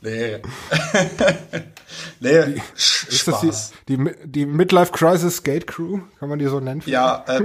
[0.00, 0.42] Nee.
[2.20, 3.72] nee, Spaß.
[3.88, 6.82] Die, die, die Midlife Crisis Skate Crew, kann man die so nennen?
[6.84, 7.40] Ja, äh,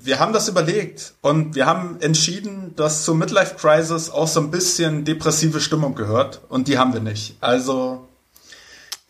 [0.00, 4.50] wir haben das überlegt und wir haben entschieden, dass zur Midlife Crisis auch so ein
[4.50, 7.36] bisschen depressive Stimmung gehört und die haben wir nicht.
[7.42, 8.08] Also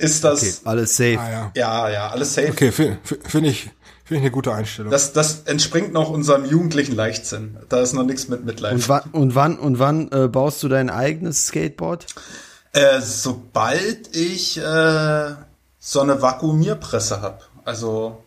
[0.00, 1.18] ist das okay, alles safe.
[1.18, 1.52] Ah, ja.
[1.54, 2.50] ja, ja, alles safe.
[2.50, 3.70] Okay, finde find ich
[4.10, 4.90] Finde ich eine gute Einstellung.
[4.90, 7.56] Das, das entspringt noch unserem jugendlichen Leichtsinn.
[7.68, 8.72] Da ist noch nichts mit Mitleid.
[8.72, 12.06] Und, wa und wann, und wann äh, baust du dein eigenes Skateboard?
[12.72, 15.30] Äh, sobald ich äh,
[15.78, 17.38] so eine Vakuumierpresse habe.
[17.64, 18.24] Also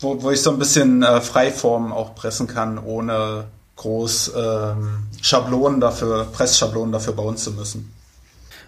[0.00, 3.44] wo, wo ich so ein bisschen äh, Freiform auch pressen kann, ohne
[3.76, 7.94] groß ähm, Schablonen dafür, Pressschablonen dafür bauen zu müssen.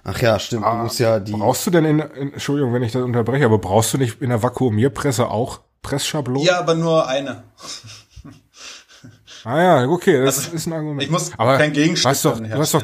[0.04, 0.64] Ach ja, stimmt.
[0.64, 1.32] Ah, du musst ja die.
[1.32, 4.30] Brauchst du denn in, in, Entschuldigung, wenn ich das unterbreche, aber brauchst du nicht in
[4.30, 6.46] der Vakuumierpresse auch Pressschablonen?
[6.46, 7.44] Ja, aber nur eine.
[9.44, 11.02] ah ja, okay, das also, ist ein Argument.
[11.02, 12.82] Ich muss aber kein Gegenstand hast doch, du hast doch,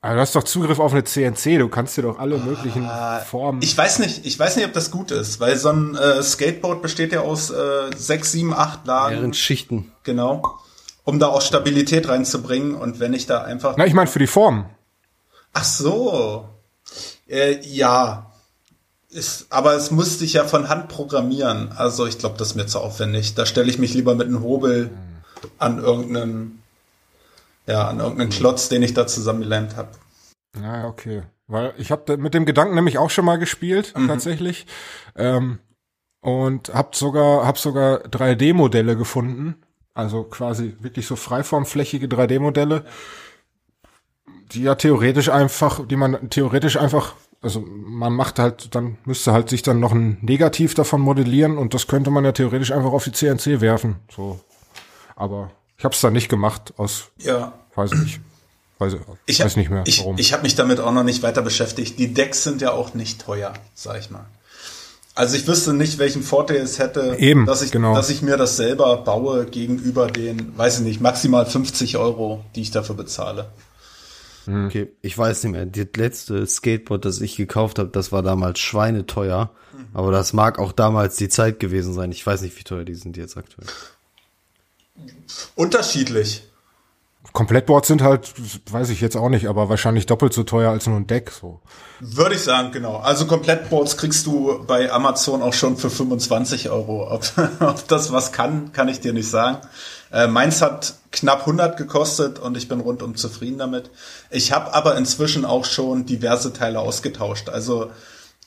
[0.00, 3.18] aber du hast doch Zugriff auf eine CNC, du kannst dir doch alle möglichen ah,
[3.18, 3.60] Formen.
[3.62, 6.82] Ich weiß nicht, ich weiß nicht, ob das gut ist, weil so ein äh, Skateboard
[6.82, 9.14] besteht ja aus äh, sechs, sieben, acht Lagen.
[9.14, 9.92] Mehreren Schichten.
[10.04, 10.60] Genau.
[11.02, 13.74] Um da auch Stabilität reinzubringen und wenn ich da einfach.
[13.76, 14.66] Na, ich meine für die Form.
[15.52, 16.48] Ach so.
[17.28, 18.24] Äh, ja.
[19.10, 21.72] Ist, aber es musste ich ja von Hand programmieren.
[21.72, 23.34] Also ich glaube, das ist mir zu aufwendig.
[23.34, 24.90] Da stelle ich mich lieber mit einem Hobel
[25.58, 26.62] an irgendeinen,
[27.66, 29.88] ja, an irgendeinen Klotz, den ich da zusammengelernt habe.
[30.60, 31.22] Ja, okay.
[31.46, 34.08] Weil ich habe mit dem Gedanken nämlich auch schon mal gespielt, mhm.
[34.08, 34.66] tatsächlich.
[35.16, 35.58] Ähm,
[36.20, 39.54] und hab sogar, hab sogar 3D-Modelle gefunden.
[39.94, 42.84] Also quasi wirklich so freiformflächige 3D-Modelle.
[42.84, 42.90] Ja
[44.52, 49.48] die ja theoretisch einfach, die man theoretisch einfach, also man macht halt, dann müsste halt
[49.50, 53.04] sich dann noch ein Negativ davon modellieren und das könnte man ja theoretisch einfach auf
[53.04, 53.96] die CNC werfen.
[54.14, 54.40] So.
[55.16, 57.52] Aber ich habe es dann nicht gemacht aus, ja.
[57.74, 58.20] weiß ich nicht.
[58.78, 58.94] Weiß,
[59.26, 60.14] ich weiß nicht mehr, warum.
[60.14, 61.98] Ich, ich habe mich damit auch noch nicht weiter beschäftigt.
[61.98, 64.26] Die Decks sind ja auch nicht teuer, sag ich mal.
[65.16, 67.92] Also ich wüsste nicht, welchen Vorteil es hätte, Eben, dass, ich, genau.
[67.92, 72.62] dass ich mir das selber baue gegenüber den, weiß ich nicht, maximal 50 Euro, die
[72.62, 73.48] ich dafür bezahle.
[74.48, 74.66] Mhm.
[74.66, 75.66] Okay, ich weiß nicht mehr.
[75.66, 79.50] Das letzte Skateboard, das ich gekauft habe, das war damals schweineteuer.
[79.72, 79.86] Mhm.
[79.92, 82.10] Aber das mag auch damals die Zeit gewesen sein.
[82.12, 83.66] Ich weiß nicht, wie teuer die sind jetzt aktuell.
[85.54, 86.44] Unterschiedlich.
[87.32, 88.32] Komplettboards sind halt,
[88.72, 91.30] weiß ich jetzt auch nicht, aber wahrscheinlich doppelt so teuer als nur ein Deck.
[91.30, 91.60] So.
[92.00, 92.96] Würde ich sagen, genau.
[92.96, 97.12] Also Komplettboards kriegst du bei Amazon auch schon für 25 Euro.
[97.12, 97.24] Ob,
[97.60, 99.58] ob das was kann, kann ich dir nicht sagen.
[100.12, 103.90] Äh, meins hat knapp 100 gekostet und ich bin rundum zufrieden damit.
[104.30, 107.48] Ich habe aber inzwischen auch schon diverse Teile ausgetauscht.
[107.48, 107.90] Also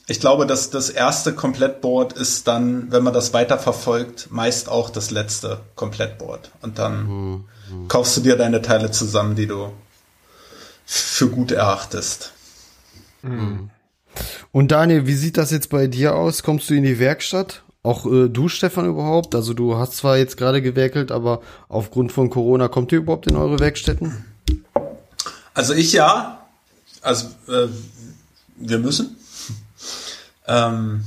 [0.08, 5.12] ich glaube, dass das erste Komplettboard ist dann, wenn man das weiterverfolgt, meist auch das
[5.12, 6.52] letzte Komplettboard.
[6.62, 7.46] Und dann mhm.
[7.88, 9.72] kaufst du dir deine Teile zusammen, die du
[10.86, 12.34] für gut erachtest.
[13.22, 13.70] Mhm.
[14.52, 16.44] Und Daniel, wie sieht das jetzt bei dir aus?
[16.44, 19.34] Kommst du in die Werkstatt auch äh, du, Stefan, überhaupt?
[19.36, 23.36] Also du hast zwar jetzt gerade gewerkelt, aber aufgrund von Corona kommt ihr überhaupt in
[23.36, 24.26] eure Werkstätten?
[25.54, 26.46] Also ich ja.
[27.02, 27.68] Also äh,
[28.58, 29.18] wir müssen.
[30.48, 31.04] ähm,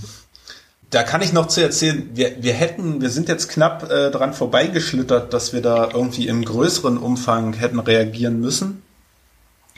[0.90, 4.32] da kann ich noch zu erzählen, wir, wir hätten, wir sind jetzt knapp äh, dran
[4.32, 8.82] vorbeigeschlittert, dass wir da irgendwie im größeren Umfang hätten reagieren müssen.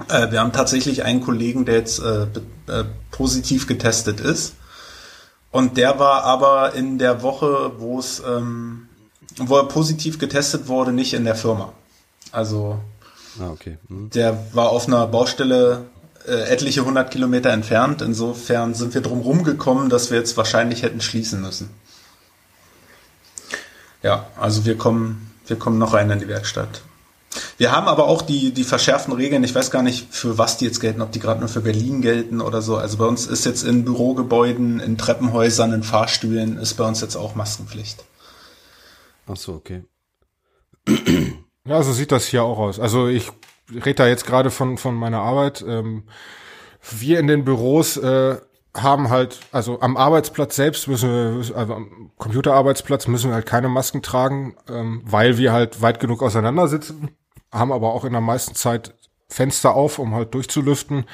[0.09, 2.25] Äh, wir haben tatsächlich einen Kollegen, der jetzt äh,
[2.69, 4.55] äh, positiv getestet ist.
[5.57, 8.89] Und der war aber in der Woche, wo es, ähm,
[9.39, 11.73] wo er positiv getestet wurde, nicht in der Firma.
[12.31, 12.79] Also
[13.41, 13.79] ah, okay.
[13.89, 14.11] Mhm.
[14.11, 15.87] der war auf einer Baustelle
[16.27, 18.03] äh, etliche hundert Kilometer entfernt.
[18.03, 21.71] Insofern sind wir drum rumgekommen, dass wir jetzt wahrscheinlich hätten schließen müssen.
[24.03, 26.83] Ja, also wir kommen, wir kommen noch rein in die Werkstatt.
[27.59, 29.43] Wir haben aber auch die, die verschärften Regeln.
[29.43, 32.03] Ich weiß gar nicht, für was die jetzt gelten, ob die gerade nur für Berlin
[32.03, 32.77] gelten oder so.
[32.77, 37.17] Also bei uns ist jetzt in Bürogebäuden, in Treppenhäusern, in Fahrstühlen ist bei uns jetzt
[37.17, 38.05] auch Maskenpflicht.
[39.27, 39.85] Ach so, okay.
[41.67, 42.79] Ja, so sieht das hier auch aus.
[42.79, 43.31] Also ich
[43.73, 45.65] rede da jetzt gerade von, von meiner Arbeit.
[45.67, 46.05] Ähm,
[46.91, 48.37] wir in den Büros äh,
[48.77, 53.69] haben halt, also am Arbeitsplatz selbst müssen wir, also am Computerarbeitsplatz müssen wir halt keine
[53.69, 57.17] Masken tragen, ähm, weil wir halt weit genug auseinander sitzen
[57.53, 58.95] haben aber auch in der meisten Zeit
[59.29, 61.05] Fenster auf, um halt durchzulüften.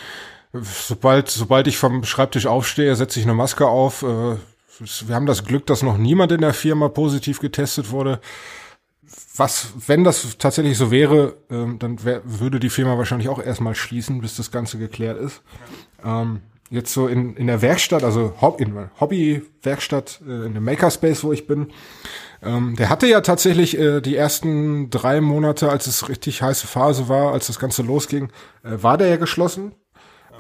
[0.53, 4.03] Sobald, sobald ich vom Schreibtisch aufstehe, setze ich eine Maske auf.
[4.03, 4.37] Äh,
[5.07, 8.21] wir haben das Glück, dass noch niemand in der Firma positiv getestet wurde.
[9.37, 13.75] Was, wenn das tatsächlich so wäre, ähm, dann wär, würde die Firma wahrscheinlich auch erstmal
[13.75, 15.43] schließen, bis das Ganze geklärt ist.
[16.05, 16.41] Ähm,
[16.71, 21.47] jetzt so in, in der Werkstatt, also in Hobby-Werkstatt, äh, in dem Makerspace, wo ich
[21.47, 21.69] bin,
[22.43, 27.09] ähm, der hatte ja tatsächlich äh, die ersten drei Monate, als es richtig heiße Phase
[27.09, 28.31] war, als das Ganze losging,
[28.65, 29.73] äh, war der ja geschlossen.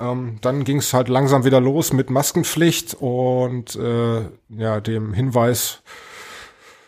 [0.00, 5.82] Ähm, dann ging es halt langsam wieder los mit Maskenpflicht und äh, ja dem Hinweis,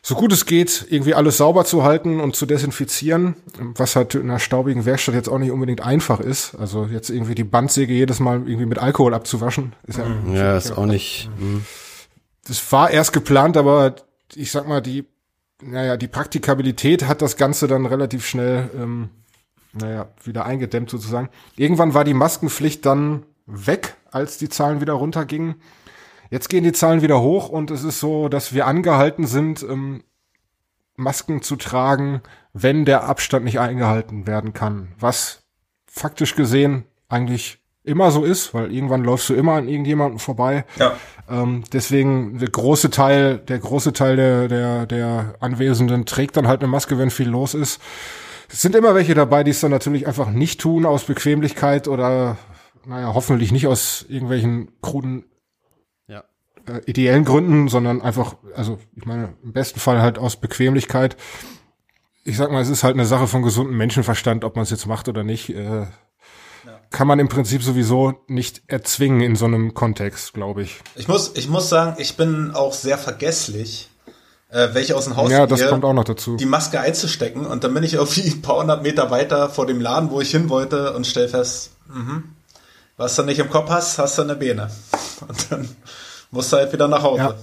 [0.03, 4.29] so gut es geht, irgendwie alles sauber zu halten und zu desinfizieren, was halt in
[4.29, 6.55] einer staubigen Werkstatt jetzt auch nicht unbedingt einfach ist.
[6.57, 10.77] Also jetzt irgendwie die Bandsäge jedes Mal irgendwie mit Alkohol abzuwaschen, ist ja, ja ist
[10.77, 11.31] auch nicht.
[11.38, 11.64] Mhm.
[12.46, 13.94] Das war erst geplant, aber
[14.35, 15.07] ich sag mal, die,
[15.63, 19.11] naja, die Praktikabilität hat das Ganze dann relativ schnell, ähm,
[19.73, 21.29] naja, wieder eingedämmt sozusagen.
[21.57, 25.57] Irgendwann war die Maskenpflicht dann weg, als die Zahlen wieder runtergingen.
[26.31, 30.05] Jetzt gehen die Zahlen wieder hoch und es ist so, dass wir angehalten sind, ähm,
[30.97, 34.93] Masken zu tragen, wenn der Abstand nicht eingehalten werden kann.
[34.99, 35.43] Was
[35.87, 40.64] faktisch gesehen eigentlich immer so ist, weil irgendwann läufst du immer an irgendjemanden vorbei.
[40.79, 40.97] Ja.
[41.29, 46.62] Ähm, deswegen der große Teil, der große Teil der, der, der Anwesenden trägt dann halt
[46.62, 47.81] eine Maske, wenn viel los ist.
[48.49, 52.38] Es sind immer welche dabei, die es dann natürlich einfach nicht tun aus Bequemlichkeit oder,
[52.87, 55.25] naja, hoffentlich nicht aus irgendwelchen kruden
[56.07, 56.25] ja.
[56.66, 61.16] äh, ideellen Gründen, sondern einfach, also ich meine, im besten Fall halt aus Bequemlichkeit.
[62.23, 64.87] Ich sag mal, es ist halt eine Sache von gesundem Menschenverstand, ob man es jetzt
[64.87, 65.51] macht oder nicht.
[65.51, 65.87] Äh,
[66.90, 70.81] kann man im Prinzip sowieso nicht erzwingen in so einem Kontext, glaube ich.
[70.94, 73.90] Ich muss, ich muss sagen, ich bin auch sehr vergesslich,
[74.51, 76.37] äh, welche aus dem Haus Ja, das gehe, kommt auch noch dazu.
[76.37, 79.81] Die Maske einzustecken und dann bin ich irgendwie ein paar hundert Meter weiter vor dem
[79.81, 82.25] Laden, wo ich hin wollte und stell fest, mhm,
[82.97, 84.70] was du nicht im Kopf hast, hast du eine Beine.
[85.29, 85.68] Und dann
[86.31, 87.23] musst du halt wieder nach Hause.
[87.23, 87.35] Ja.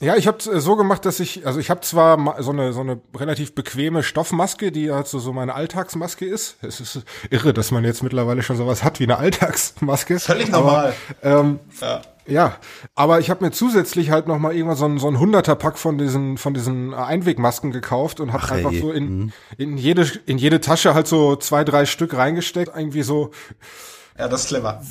[0.00, 2.80] Ja, ich habe äh, so gemacht, dass ich, also ich habe zwar so eine so
[2.80, 6.56] eine relativ bequeme Stoffmaske, die halt so, so meine Alltagsmaske ist.
[6.62, 10.18] Es ist irre, dass man jetzt mittlerweile schon sowas hat wie eine Alltagsmaske.
[10.20, 10.94] Völlig normal.
[11.22, 12.02] Aber, ähm, ja.
[12.26, 12.56] ja,
[12.96, 15.78] aber ich habe mir zusätzlich halt noch mal irgendwann so ein so ein hunderter Pack
[15.78, 18.80] von diesen von diesen Einwegmasken gekauft und habe einfach ey.
[18.80, 19.32] so in mhm.
[19.58, 23.30] in jede in jede Tasche halt so zwei drei Stück reingesteckt, irgendwie so.
[24.18, 24.82] Ja, das ist clever.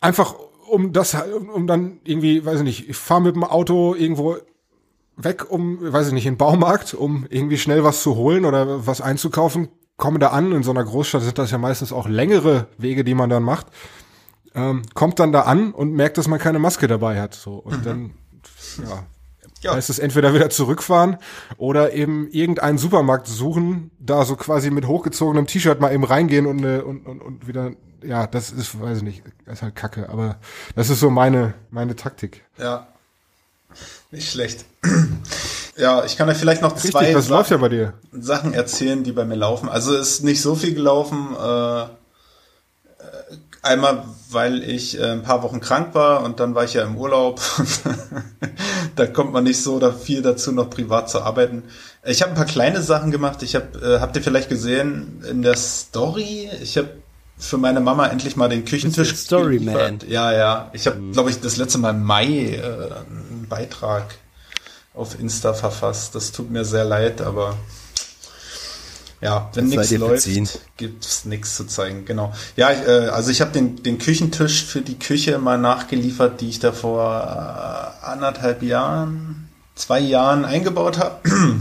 [0.00, 0.34] Einfach
[0.70, 1.16] um das,
[1.54, 4.36] um dann irgendwie, weiß ich nicht, ich fahre mit dem Auto irgendwo
[5.16, 8.86] weg, um, weiß ich nicht, in den Baumarkt, um irgendwie schnell was zu holen oder
[8.86, 10.52] was einzukaufen, komme da an.
[10.52, 13.66] In so einer Großstadt sind das ja meistens auch längere Wege, die man dann macht.
[14.54, 17.34] Ähm, kommt dann da an und merkt, dass man keine Maske dabei hat.
[17.34, 17.54] So.
[17.54, 17.84] Und mhm.
[17.84, 18.10] dann,
[18.78, 19.04] ja,
[19.60, 19.74] ja.
[19.74, 21.18] heißt es entweder wieder zurückfahren
[21.56, 26.64] oder eben irgendeinen Supermarkt suchen, da so quasi mit hochgezogenem T-Shirt mal eben reingehen und,
[26.64, 30.36] und, und, und wieder ja, das ist, weiß ich nicht, ist halt kacke, aber
[30.76, 32.44] das ist so meine, meine Taktik.
[32.58, 32.86] Ja.
[34.10, 34.64] Nicht schlecht.
[35.76, 37.94] ja, ich kann euch vielleicht noch Richtig, zwei Sachen, ja bei dir?
[38.12, 39.68] Sachen erzählen, die bei mir laufen.
[39.68, 41.36] Also ist nicht so viel gelaufen.
[41.36, 41.84] Äh,
[43.62, 46.96] einmal, weil ich äh, ein paar Wochen krank war und dann war ich ja im
[46.96, 47.40] Urlaub.
[48.96, 51.64] da kommt man nicht so oder viel dazu, noch privat zu arbeiten.
[52.04, 53.42] Ich habe ein paar kleine Sachen gemacht.
[53.42, 56.50] Ich habe, äh, habt ihr vielleicht gesehen in der Story?
[56.62, 56.88] Ich habe
[57.40, 59.16] für meine Mama endlich mal den Küchentisch.
[59.16, 59.98] Storyman.
[60.06, 60.70] Ja, ja.
[60.72, 61.12] Ich habe, mhm.
[61.12, 64.14] glaube ich, das letzte Mal im Mai äh, einen Beitrag
[64.94, 66.14] auf Insta verfasst.
[66.14, 67.56] Das tut mir sehr leid, aber
[69.22, 70.28] ja, wenn nichts läuft,
[70.76, 72.04] gibt's nichts zu zeigen.
[72.04, 72.32] Genau.
[72.56, 76.48] Ja, ich, äh, also ich habe den, den Küchentisch für die Küche mal nachgeliefert, die
[76.48, 81.20] ich da vor äh, anderthalb Jahren, zwei Jahren eingebaut habe.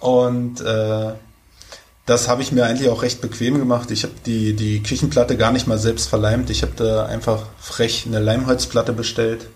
[0.00, 1.12] Und äh,
[2.06, 3.90] das habe ich mir eigentlich auch recht bequem gemacht.
[3.90, 6.50] Ich habe die, die Küchenplatte gar nicht mal selbst verleimt.
[6.50, 9.46] Ich habe da einfach frech eine Leimholzplatte bestellt,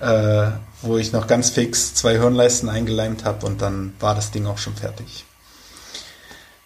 [0.00, 0.50] äh,
[0.82, 4.58] wo ich noch ganz fix zwei Hirnleisten eingeleimt habe und dann war das Ding auch
[4.58, 5.24] schon fertig.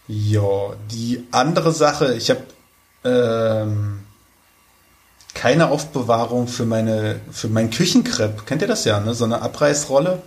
[0.08, 2.42] Ja, die andere Sache, ich habe
[3.04, 4.00] ähm,
[5.32, 8.46] keine Aufbewahrung für meine für mein Küchenkrepp.
[8.46, 9.14] Kennt ihr das ja, ne?
[9.14, 10.22] So eine Abreißrolle.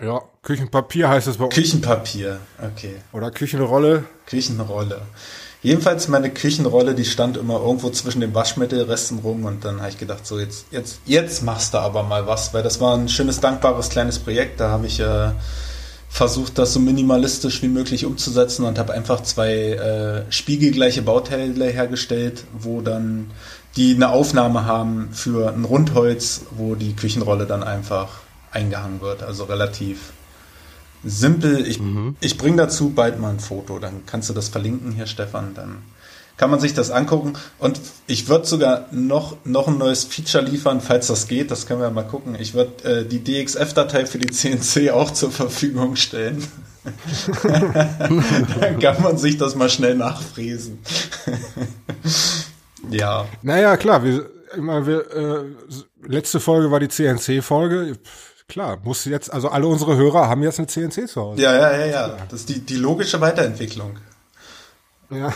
[0.00, 1.54] Ja, Küchenpapier heißt es bei uns.
[1.54, 2.96] Küchenpapier, okay.
[3.12, 4.04] Oder Küchenrolle.
[4.26, 5.02] Küchenrolle.
[5.60, 9.98] Jedenfalls meine Küchenrolle, die stand immer irgendwo zwischen den Waschmittelresten rum und dann habe ich
[9.98, 13.40] gedacht, so jetzt, jetzt, jetzt machst du aber mal was, weil das war ein schönes,
[13.40, 14.60] dankbares kleines Projekt.
[14.60, 15.30] Da habe ich äh,
[16.08, 22.44] versucht, das so minimalistisch wie möglich umzusetzen und habe einfach zwei äh, spiegelgleiche Bauteile hergestellt,
[22.56, 23.32] wo dann
[23.76, 28.20] die eine Aufnahme haben für ein Rundholz, wo die Küchenrolle dann einfach
[28.52, 29.22] eingehangen wird.
[29.22, 30.12] Also relativ
[31.04, 31.66] simpel.
[31.66, 32.16] Ich, mhm.
[32.20, 35.54] ich bringe dazu bald mal ein Foto, dann kannst du das verlinken hier, Stefan.
[35.54, 35.82] Dann
[36.36, 37.34] kann man sich das angucken.
[37.58, 41.50] Und ich würde sogar noch, noch ein neues Feature liefern, falls das geht.
[41.50, 42.36] Das können wir mal gucken.
[42.38, 46.46] Ich würde äh, die DXF-Datei für die CNC auch zur Verfügung stellen.
[47.42, 50.78] Dann kann man sich das mal schnell nachfräsen.
[52.90, 53.26] ja.
[53.42, 55.44] Naja, klar, wir, immer, wir, äh,
[56.06, 57.98] letzte Folge war die CNC-Folge.
[58.48, 61.42] Klar, muss jetzt, also alle unsere Hörer haben jetzt eine CNC zu Hause.
[61.42, 62.16] Ja, ja, ja, ja.
[62.30, 63.98] Das ist die, die logische Weiterentwicklung.
[65.10, 65.32] Ja.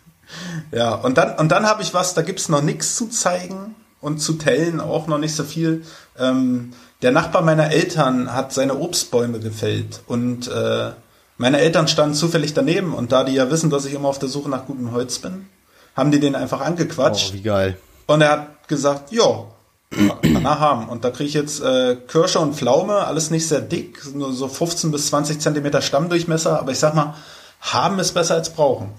[0.72, 4.18] ja, und dann, und dann habe ich was, da gibt's noch nichts zu zeigen und
[4.20, 5.84] zu tellen auch noch nicht so viel.
[6.18, 6.72] Ähm,
[7.02, 10.92] der Nachbar meiner Eltern hat seine Obstbäume gefällt und äh,
[11.36, 14.28] meine Eltern standen zufällig daneben und da die ja wissen, dass ich immer auf der
[14.28, 15.46] Suche nach gutem Holz bin,
[15.94, 17.30] haben die den einfach angequatscht.
[17.32, 17.78] Oh, wie geil.
[18.06, 19.44] Und er hat gesagt, ja,
[19.90, 20.88] er haben.
[20.88, 24.48] Und da kriege ich jetzt äh, Kirsche und Pflaume, alles nicht sehr dick, nur so
[24.48, 27.14] 15 bis 20 Zentimeter Stammdurchmesser, aber ich sag mal,
[27.60, 28.90] haben ist besser als brauchen.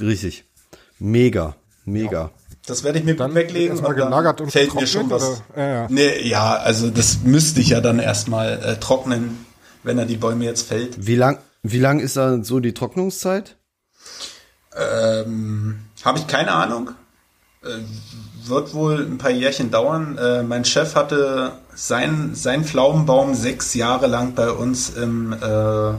[0.00, 0.44] Richtig.
[0.98, 1.56] Mega.
[1.84, 2.22] Mega.
[2.22, 2.30] Ja.
[2.66, 5.42] Das werde ich mir dann weglegen und gelagert und fällt mir schon was.
[5.56, 5.86] Ja, ja.
[5.90, 9.44] Nee, ja, also das müsste ich ja dann erstmal äh, trocknen,
[9.82, 11.06] wenn er die Bäume jetzt fällt.
[11.06, 13.56] Wie lang, wie lang ist da so die Trocknungszeit?
[14.76, 16.90] Ähm, Habe ich keine Ahnung.
[17.64, 17.80] Äh,
[18.48, 20.18] wird wohl ein paar Jährchen dauern.
[20.18, 25.92] Äh, mein Chef hatte sein, sein Pflaumenbaum sechs Jahre lang bei uns im, äh,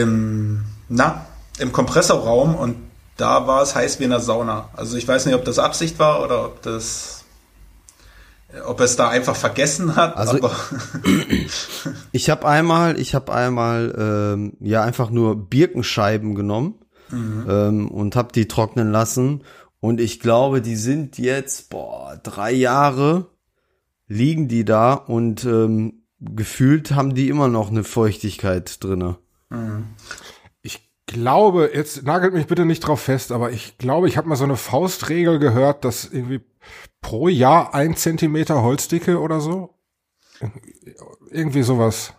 [0.00, 1.26] im, na,
[1.58, 2.76] im Kompressorraum und
[3.16, 4.68] da war es heiß wie in der Sauna.
[4.76, 7.24] Also ich weiß nicht, ob das Absicht war oder ob das,
[8.64, 10.16] ob es da einfach vergessen hat.
[10.16, 10.38] Also
[12.12, 16.76] ich habe einmal, ich habe einmal ähm, ja einfach nur Birkenscheiben genommen
[17.10, 17.46] mhm.
[17.48, 19.42] ähm, und habe die trocknen lassen.
[19.80, 23.26] Und ich glaube, die sind jetzt boah drei Jahre
[24.06, 29.18] liegen die da und ähm, gefühlt haben die immer noch eine Feuchtigkeit drinne.
[29.50, 29.84] Mhm
[31.08, 34.44] glaube, jetzt nagelt mich bitte nicht drauf fest, aber ich glaube, ich habe mal so
[34.44, 36.40] eine Faustregel gehört, dass irgendwie
[37.00, 39.74] pro Jahr ein Zentimeter Holzdicke oder so.
[41.30, 42.12] Irgendwie sowas.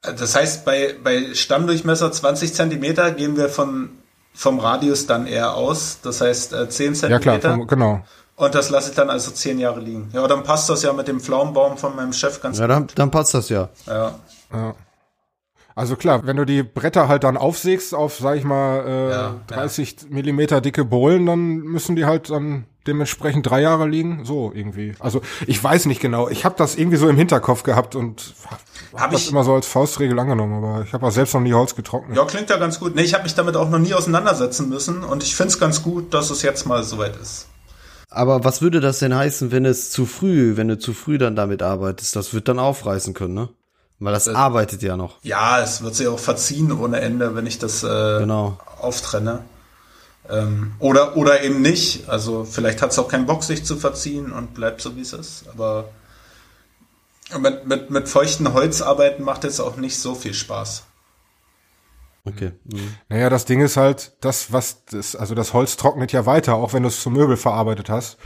[0.00, 3.90] Das heißt, bei, bei Stammdurchmesser 20 Zentimeter gehen wir von,
[4.36, 5.98] vom Radius dann eher aus.
[6.02, 7.08] Das heißt, 10 äh, Zentimeter.
[7.08, 8.04] Ja klar, vom, genau.
[8.36, 10.10] Und das lasse ich dann also 10 Jahre liegen.
[10.12, 12.70] Ja, dann passt das ja mit dem Pflaumenbaum von meinem Chef ganz ja, gut.
[12.70, 13.70] Ja, dann, dann passt das ja.
[13.86, 14.14] Ja.
[14.52, 14.74] ja.
[15.74, 19.34] Also klar, wenn du die Bretter halt dann aufsägst auf, sag ich mal, äh, ja,
[19.48, 20.08] 30 ja.
[20.10, 24.24] Millimeter dicke Bohlen, dann müssen die halt dann dementsprechend drei Jahre liegen.
[24.24, 24.94] So irgendwie.
[24.98, 26.28] Also ich weiß nicht genau.
[26.28, 28.34] Ich habe das irgendwie so im Hinterkopf gehabt und
[28.92, 30.62] habe hab das immer so als Faustregel angenommen.
[30.62, 32.16] Aber ich habe auch selbst noch nie Holz getrocknet.
[32.16, 32.94] Ja, klingt ja ganz gut.
[32.94, 36.14] Nee, ich habe mich damit auch noch nie auseinandersetzen müssen und ich find's ganz gut,
[36.14, 37.46] dass es jetzt mal soweit ist.
[38.08, 41.36] Aber was würde das denn heißen, wenn es zu früh, wenn du zu früh dann
[41.36, 42.16] damit arbeitest?
[42.16, 43.48] Das wird dann aufreißen können, ne?
[43.98, 45.16] Weil das, das äh, arbeitet ja noch.
[45.22, 48.58] Ja, es wird sich auch verziehen ohne Ende, wenn ich das äh, genau.
[48.80, 49.40] auftrenne.
[50.30, 52.08] Ähm, oder, oder eben nicht.
[52.08, 55.12] Also vielleicht hat es auch keinen Bock, sich zu verziehen und bleibt so, wie es
[55.12, 55.44] ist.
[55.48, 55.88] Aber
[57.38, 60.84] mit, mit, mit feuchten Holzarbeiten macht es auch nicht so viel Spaß.
[62.24, 62.52] Okay.
[62.64, 62.94] Mhm.
[63.08, 66.72] Naja, das Ding ist halt, das, was das, also das Holz trocknet ja weiter, auch
[66.72, 68.18] wenn du es zum Möbel verarbeitet hast.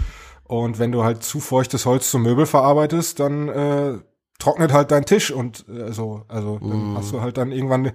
[0.45, 3.99] Und wenn du halt zu feuchtes Holz zum Möbel verarbeitest, dann äh,
[4.41, 6.23] trocknet halt dein Tisch und äh, so.
[6.27, 6.97] Also dann mm.
[6.97, 7.93] hast du halt dann irgendwann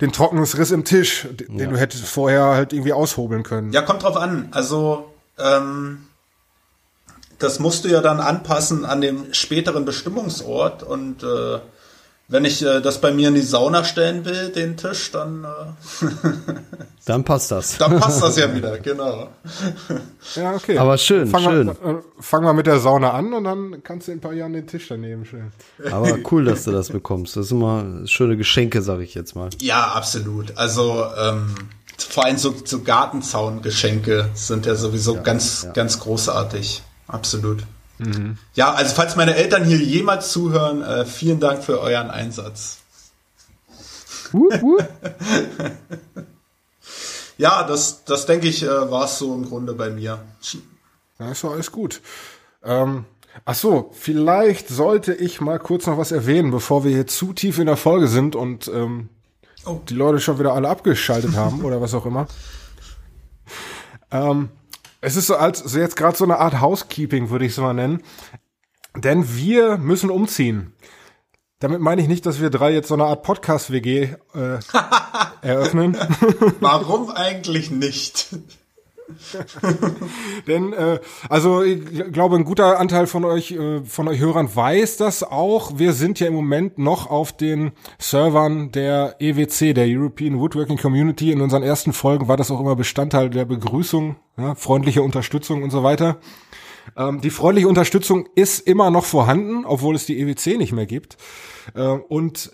[0.00, 1.66] den Trocknungsriss im Tisch, den ja.
[1.66, 3.72] du hättest vorher halt irgendwie aushobeln können.
[3.72, 4.48] Ja, kommt drauf an.
[4.50, 6.06] Also ähm,
[7.38, 11.58] das musst du ja dann anpassen an dem späteren Bestimmungsort und äh,
[12.28, 16.06] wenn ich äh, das bei mir in die Sauna stellen will, den Tisch, dann äh,
[17.04, 17.78] dann passt das.
[17.78, 19.28] Dann passt das ja wieder, genau.
[20.34, 20.76] Ja, okay.
[20.76, 21.66] Aber schön, fang schön.
[21.66, 24.32] Mal, äh, fang mal mit der Sauna an und dann kannst du in ein paar
[24.32, 25.52] Jahren den Tisch daneben stellen.
[25.90, 27.36] Aber cool, dass du das bekommst.
[27.36, 29.50] Das ist immer schöne Geschenke, sag ich jetzt mal.
[29.60, 30.56] Ja, absolut.
[30.56, 31.54] Also ähm,
[31.96, 35.72] vor allem so, so Gartenzaungeschenke sind ja sowieso ja, ganz, ja.
[35.72, 36.82] ganz großartig.
[37.06, 37.62] Absolut.
[37.98, 38.38] Mhm.
[38.54, 42.78] Ja, also falls meine Eltern hier jemals zuhören, äh, vielen Dank für euren Einsatz.
[44.32, 44.78] Uh, uh.
[47.38, 50.20] ja, das, das denke ich, äh, war es so im Grunde bei mir.
[51.18, 52.00] Ja, ist doch alles gut.
[52.62, 53.04] Ähm,
[53.44, 57.58] ach so, vielleicht sollte ich mal kurz noch was erwähnen, bevor wir hier zu tief
[57.58, 59.08] in der Folge sind und ähm,
[59.64, 59.80] oh.
[59.88, 62.26] die Leute schon wieder alle abgeschaltet haben oder was auch immer.
[64.08, 64.50] Ähm,
[65.00, 67.74] es ist so als so jetzt gerade so eine Art Housekeeping, würde ich es mal
[67.74, 68.02] nennen.
[68.96, 70.72] Denn wir müssen umziehen.
[71.58, 74.58] Damit meine ich nicht, dass wir drei jetzt so eine Art Podcast-WG äh,
[75.42, 75.96] eröffnen.
[76.60, 78.28] Warum eigentlich nicht?
[80.46, 80.98] Denn äh,
[81.28, 85.78] also ich glaube, ein guter Anteil von euch äh, von euch Hörern weiß das auch.
[85.78, 91.30] Wir sind ja im Moment noch auf den Servern der EWC, der European Woodworking Community.
[91.30, 95.70] In unseren ersten Folgen war das auch immer Bestandteil der Begrüßung, ja, freundliche Unterstützung und
[95.70, 96.18] so weiter.
[96.96, 101.16] Ähm, die freundliche Unterstützung ist immer noch vorhanden, obwohl es die EWC nicht mehr gibt.
[101.74, 102.52] Äh, und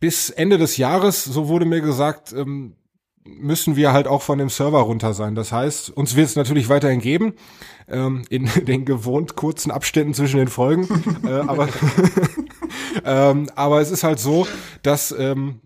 [0.00, 2.76] bis Ende des Jahres, so wurde mir gesagt, ähm,
[3.24, 5.34] müssen wir halt auch von dem Server runter sein.
[5.34, 7.34] Das heißt, uns wird es natürlich weiterhin geben,
[7.88, 10.88] ähm, in den gewohnt kurzen Abständen zwischen den Folgen.
[11.26, 11.68] äh, aber,
[13.04, 14.46] ähm, aber es ist halt so,
[14.82, 15.60] dass, ähm,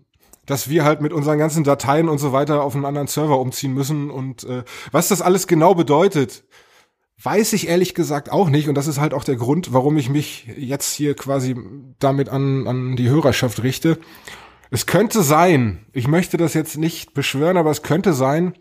[0.45, 3.73] dass wir halt mit unseren ganzen Dateien und so weiter auf einen anderen Server umziehen
[3.73, 4.09] müssen.
[4.09, 6.45] Und äh, was das alles genau bedeutet,
[7.21, 8.69] weiß ich ehrlich gesagt auch nicht.
[8.69, 11.55] Und das ist halt auch der Grund, warum ich mich jetzt hier quasi
[11.99, 13.99] damit an, an die Hörerschaft richte.
[14.71, 18.53] Es könnte sein, ich möchte das jetzt nicht beschwören, aber es könnte sein,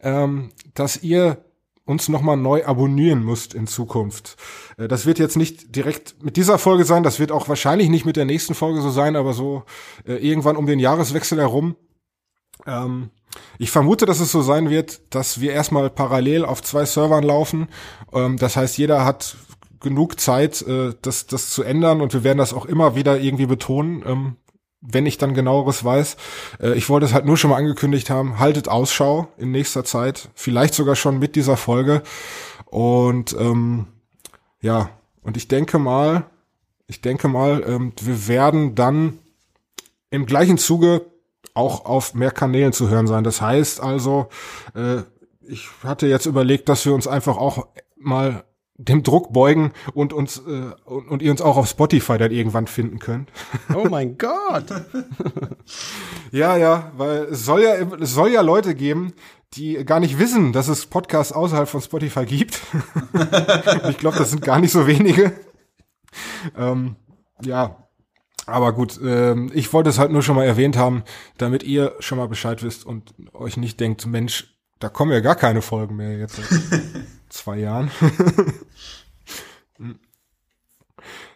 [0.00, 1.44] ähm, dass ihr
[1.84, 4.36] uns nochmal neu abonnieren müsst in Zukunft.
[4.76, 8.04] Äh, das wird jetzt nicht direkt mit dieser Folge sein, das wird auch wahrscheinlich nicht
[8.04, 9.64] mit der nächsten Folge so sein, aber so
[10.06, 11.76] äh, irgendwann um den Jahreswechsel herum.
[12.66, 13.10] Ähm,
[13.58, 17.68] ich vermute, dass es so sein wird, dass wir erstmal parallel auf zwei Servern laufen.
[18.12, 19.36] Ähm, das heißt, jeder hat
[19.80, 23.46] genug Zeit, äh, das, das zu ändern und wir werden das auch immer wieder irgendwie
[23.46, 24.36] betonen, ähm,
[24.80, 26.16] wenn ich dann genaueres weiß.
[26.60, 30.28] Äh, ich wollte es halt nur schon mal angekündigt haben, haltet Ausschau in nächster Zeit,
[30.34, 32.02] vielleicht sogar schon mit dieser Folge.
[32.66, 33.86] Und ähm,
[34.60, 34.90] ja,
[35.22, 36.24] und ich denke mal,
[36.86, 39.18] ich denke mal, ähm, wir werden dann
[40.10, 41.06] im gleichen Zuge
[41.54, 43.24] auch auf mehr Kanälen zu hören sein.
[43.24, 44.28] Das heißt also,
[44.74, 45.02] äh,
[45.42, 47.66] ich hatte jetzt überlegt, dass wir uns einfach auch
[47.96, 48.44] mal
[48.78, 52.68] dem Druck beugen und uns äh, und, und ihr uns auch auf Spotify dann irgendwann
[52.68, 53.30] finden könnt.
[53.74, 54.66] Oh mein Gott.
[56.30, 59.12] ja, ja, weil es soll ja es soll ja Leute geben,
[59.54, 62.60] die gar nicht wissen, dass es Podcasts außerhalb von Spotify gibt.
[63.90, 65.32] ich glaube, das sind gar nicht so wenige.
[66.56, 66.94] Ähm,
[67.42, 67.88] ja,
[68.46, 71.02] aber gut, ähm, ich wollte es halt nur schon mal erwähnt haben,
[71.36, 75.36] damit ihr schon mal Bescheid wisst und euch nicht denkt, Mensch, da kommen ja gar
[75.36, 76.40] keine Folgen mehr jetzt.
[77.28, 77.90] zwei Jahren.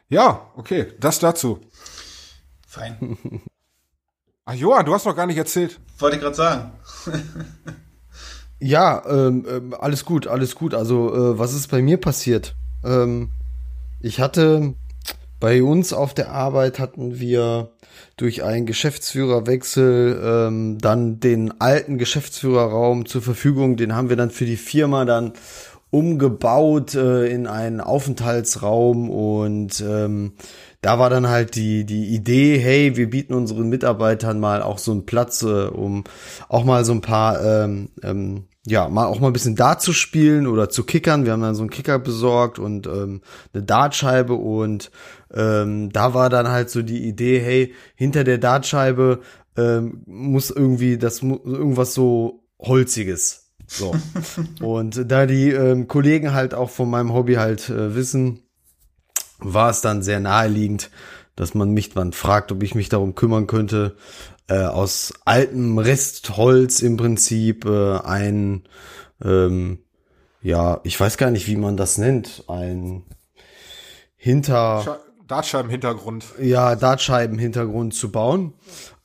[0.09, 1.61] ja, okay, das dazu.
[2.67, 3.19] Fein.
[4.45, 5.79] Ach Johann, du hast noch gar nicht erzählt.
[5.99, 6.73] Wollte ich gerade sagen.
[8.59, 10.75] ja, ähm, ähm, alles gut, alles gut.
[10.75, 12.57] Also, äh, was ist bei mir passiert?
[12.85, 13.31] Ähm,
[14.01, 14.75] ich hatte
[15.43, 17.73] bei uns auf der Arbeit hatten wir
[18.17, 23.77] durch einen Geschäftsführerwechsel ähm, dann den alten Geschäftsführerraum zur Verfügung.
[23.77, 25.33] Den haben wir dann für die Firma dann
[25.91, 30.35] umgebaut äh, in einen Aufenthaltsraum und ähm,
[30.81, 34.93] da war dann halt die die Idee, hey, wir bieten unseren Mitarbeitern mal auch so
[34.93, 36.05] einen Platz, äh, um
[36.49, 39.93] auch mal so ein paar ähm, ähm, ja, mal auch mal ein bisschen Dart zu
[39.93, 41.25] spielen oder zu kickern.
[41.25, 43.23] Wir haben dann so einen Kicker besorgt und ähm,
[43.53, 44.93] eine Dartscheibe und
[45.35, 49.21] ähm, da war dann halt so die Idee, hey, hinter der Dartscheibe
[49.57, 53.95] ähm, muss irgendwie das irgendwas so holziges so.
[54.61, 58.43] Und da die ähm, Kollegen halt auch von meinem Hobby halt äh, wissen,
[59.39, 60.91] war es dann sehr naheliegend,
[61.37, 63.97] dass man mich dann fragt, ob ich mich darum kümmern könnte,
[64.49, 68.65] äh, aus altem Restholz im Prinzip äh, ein,
[69.25, 69.79] ähm,
[70.43, 73.05] ja, ich weiß gar nicht, wie man das nennt, ein
[74.17, 75.01] hinter
[75.33, 76.27] Dartscheiben-Hintergrund.
[76.43, 78.53] Ja, Dartscheiben-Hintergrund zu bauen.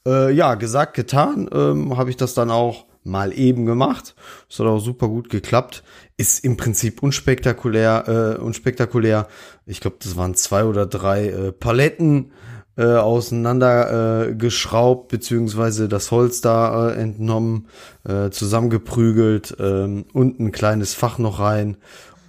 [0.05, 4.13] Äh, ja, gesagt, getan, ähm, habe ich das dann auch mal eben gemacht.
[4.49, 5.83] Das hat auch super gut geklappt.
[6.17, 9.29] Ist im Prinzip unspektakulär, äh, unspektakulär.
[9.65, 12.33] Ich glaube, das waren zwei oder drei äh, Paletten
[12.75, 17.67] äh, auseinander äh, geschraubt, beziehungsweise das Holz da äh, entnommen,
[18.03, 21.77] äh, zusammengeprügelt ähm, und ein kleines Fach noch rein.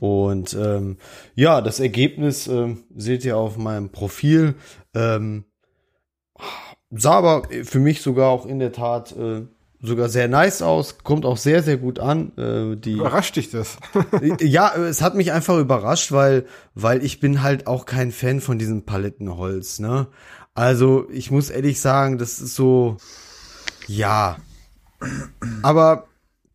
[0.01, 0.99] Und ähm,
[1.35, 4.55] ja, das Ergebnis äh, seht ihr auf meinem Profil.
[4.95, 5.45] Ähm,
[6.91, 9.43] sah aber für mich sogar auch in der Tat äh,
[9.81, 12.33] sogar sehr nice aus, kommt auch sehr, sehr gut an.
[12.37, 13.77] Äh, die, Überrascht dich das?
[14.41, 18.59] ja, es hat mich einfach überrascht, weil, weil ich bin halt auch kein Fan von
[18.59, 20.09] diesem Palettenholz, ne?
[20.55, 22.97] Also, ich muss ehrlich sagen, das ist so,
[23.87, 24.39] ja.
[25.63, 26.09] Aber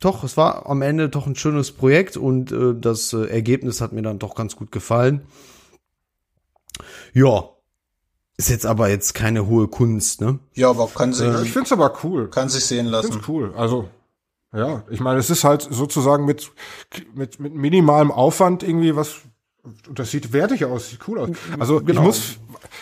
[0.03, 3.93] doch, es war am Ende doch ein schönes Projekt und äh, das äh, Ergebnis hat
[3.93, 5.25] mir dann doch ganz gut gefallen.
[7.13, 7.49] Ja,
[8.37, 10.39] ist jetzt aber jetzt keine hohe Kunst, ne?
[10.53, 11.27] Ja, aber kann sich.
[11.27, 12.29] Äh, ich find's aber cool.
[12.29, 13.07] Kann sich sehen lassen.
[13.07, 13.53] Ich find's cool.
[13.55, 13.89] Also,
[14.53, 16.51] ja, ich meine, es ist halt sozusagen mit,
[17.13, 19.21] mit, mit minimalem Aufwand irgendwie was
[19.89, 21.29] Das sieht wertig aus, sieht cool aus.
[21.57, 22.01] Also genau.
[22.01, 22.37] ich muss,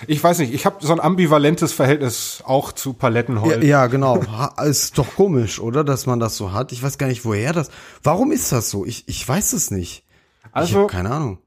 [0.08, 3.64] ich weiß nicht, ich habe so ein ambivalentes Verhältnis auch zu Palettenholz.
[3.64, 4.20] Ja, ja, genau.
[4.66, 6.72] ist doch komisch, oder, dass man das so hat.
[6.72, 7.70] Ich weiß gar nicht, woher das.
[8.02, 8.84] Warum ist das so?
[8.84, 10.06] Ich, ich weiß es nicht.
[10.52, 11.38] Also ich keine Ahnung.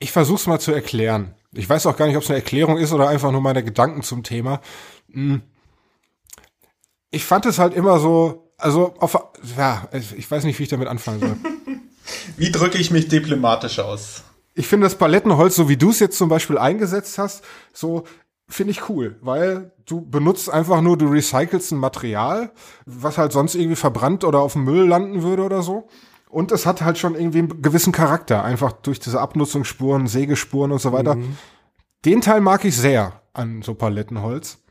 [0.00, 1.34] Ich versuch's mal zu erklären.
[1.52, 4.02] Ich weiß auch gar nicht, ob es eine Erklärung ist oder einfach nur meine Gedanken
[4.02, 4.60] zum Thema.
[5.12, 5.42] Hm.
[7.12, 9.16] Ich fand es halt immer so, also auf,
[9.56, 11.36] ja, ich weiß nicht, wie ich damit anfangen soll.
[12.36, 14.24] wie drücke ich mich diplomatisch aus?
[14.54, 18.04] Ich finde das Palettenholz, so wie du es jetzt zum Beispiel eingesetzt hast, so
[18.48, 22.52] finde ich cool, weil du benutzt einfach nur, du recycelst ein Material,
[22.84, 25.88] was halt sonst irgendwie verbrannt oder auf dem Müll landen würde oder so.
[26.28, 30.80] Und es hat halt schon irgendwie einen gewissen Charakter, einfach durch diese Abnutzungsspuren, Sägespuren und
[30.80, 31.16] so weiter.
[31.16, 31.36] Mhm.
[32.04, 34.61] Den Teil mag ich sehr an so Palettenholz.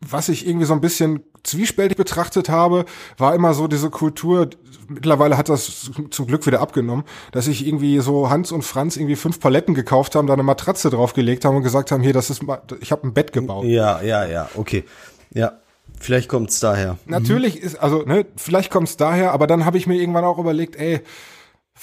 [0.00, 2.84] Was ich irgendwie so ein bisschen zwiespältig betrachtet habe,
[3.18, 4.50] war immer so diese Kultur,
[4.88, 9.16] mittlerweile hat das zum Glück wieder abgenommen, dass ich irgendwie so Hans und Franz irgendwie
[9.16, 12.42] fünf Paletten gekauft haben, da eine Matratze draufgelegt haben und gesagt haben, hier, das ist,
[12.80, 13.64] ich habe ein Bett gebaut.
[13.64, 14.84] Ja, ja, ja, okay.
[15.32, 15.60] Ja,
[15.98, 16.98] vielleicht kommt's daher.
[17.06, 20.76] Natürlich ist, also, ne, vielleicht kommt's daher, aber dann habe ich mir irgendwann auch überlegt,
[20.76, 21.00] ey,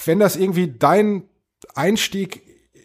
[0.05, 1.23] wenn das irgendwie dein
[1.75, 2.41] Einstieg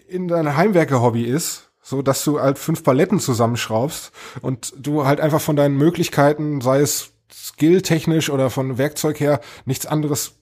[0.09, 4.13] in dein Heimwerker-Hobby ist, so dass du halt fünf Paletten zusammenschraubst
[4.43, 9.87] und du halt einfach von deinen Möglichkeiten, sei es skilltechnisch oder von Werkzeug her, nichts
[9.87, 10.35] anderes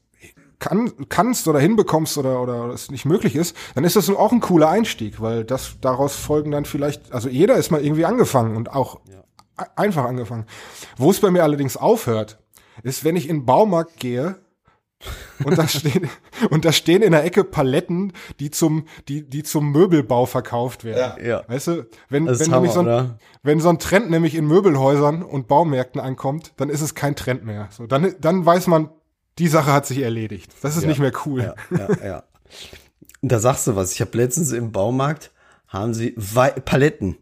[0.59, 4.41] kann, kannst oder hinbekommst oder, oder es nicht möglich ist, dann ist das auch ein
[4.41, 8.73] cooler Einstieg, weil das daraus folgen dann vielleicht, also jeder ist mal irgendwie angefangen und
[8.73, 9.23] auch ja.
[9.77, 10.47] einfach angefangen.
[10.97, 12.41] Wo es bei mir allerdings aufhört,
[12.83, 14.35] ist, wenn ich in den Baumarkt gehe
[15.45, 16.09] und da stehen,
[16.51, 21.23] und da stehen in der Ecke Paletten, die zum, die, die zum Möbelbau verkauft werden.
[21.23, 21.27] Ja.
[21.27, 21.45] ja.
[21.49, 25.49] Weißt du, wenn, wenn, Hammer, so ein, wenn so ein Trend nämlich in Möbelhäusern und
[25.49, 27.69] Baumärkten ankommt, dann ist es kein Trend mehr.
[27.71, 28.91] So, dann, dann weiß man,
[29.39, 30.53] die Sache hat sich erledigt.
[30.63, 30.89] Das ist ja.
[30.89, 31.55] nicht mehr cool.
[31.71, 32.23] Ja, ja, ja.
[33.23, 33.93] Da sagst du was.
[33.93, 35.33] Ich habe letztens im Baumarkt
[35.69, 37.19] haben sie Wei Paletten.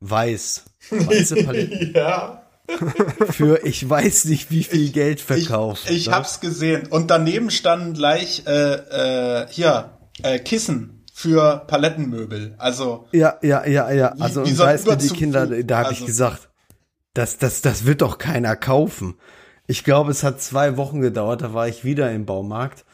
[0.00, 0.64] Weiß.
[0.90, 1.92] Weiße Paletten.
[1.94, 2.45] ja
[3.30, 5.84] für ich weiß nicht wie viel ich, Geld verkauft.
[5.86, 6.14] Ich, ich ne?
[6.14, 6.86] hab's gesehen.
[6.88, 9.90] Und daneben standen gleich äh, äh, hier
[10.22, 12.54] äh, Kissen für Palettenmöbel.
[12.58, 14.08] Also ja, ja, ja, ja.
[14.18, 16.48] Also wie, wie und da ist mir die Kinder, da habe also, ich gesagt,
[17.14, 19.14] das, das, das wird doch keiner kaufen.
[19.66, 21.42] Ich glaube, es hat zwei Wochen gedauert.
[21.42, 22.84] Da war ich wieder im Baumarkt.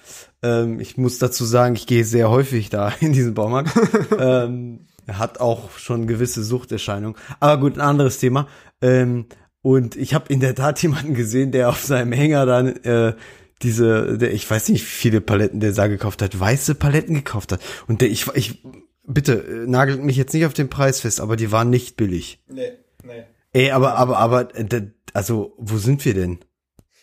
[0.42, 3.72] Ähm, ich muss dazu sagen, ich gehe sehr häufig da in diesen Baumarkt.
[4.18, 7.16] ähm, hat auch schon gewisse Suchterscheinungen.
[7.40, 8.46] Aber gut, ein anderes Thema.
[8.80, 9.26] Ähm,
[9.62, 13.14] und ich habe in der Tat jemanden gesehen, der auf seinem Hänger dann äh,
[13.62, 17.52] diese, der, ich weiß nicht, wie viele Paletten der da gekauft hat, weiße Paletten gekauft
[17.52, 17.60] hat.
[17.86, 18.62] Und der, ich, ich,
[19.04, 22.42] bitte, äh, nagelt mich jetzt nicht auf den Preis fest, aber die waren nicht billig.
[22.48, 22.72] Nee,
[23.04, 23.24] nee.
[23.52, 26.40] Ey, aber, aber, aber, äh, also, wo sind wir denn?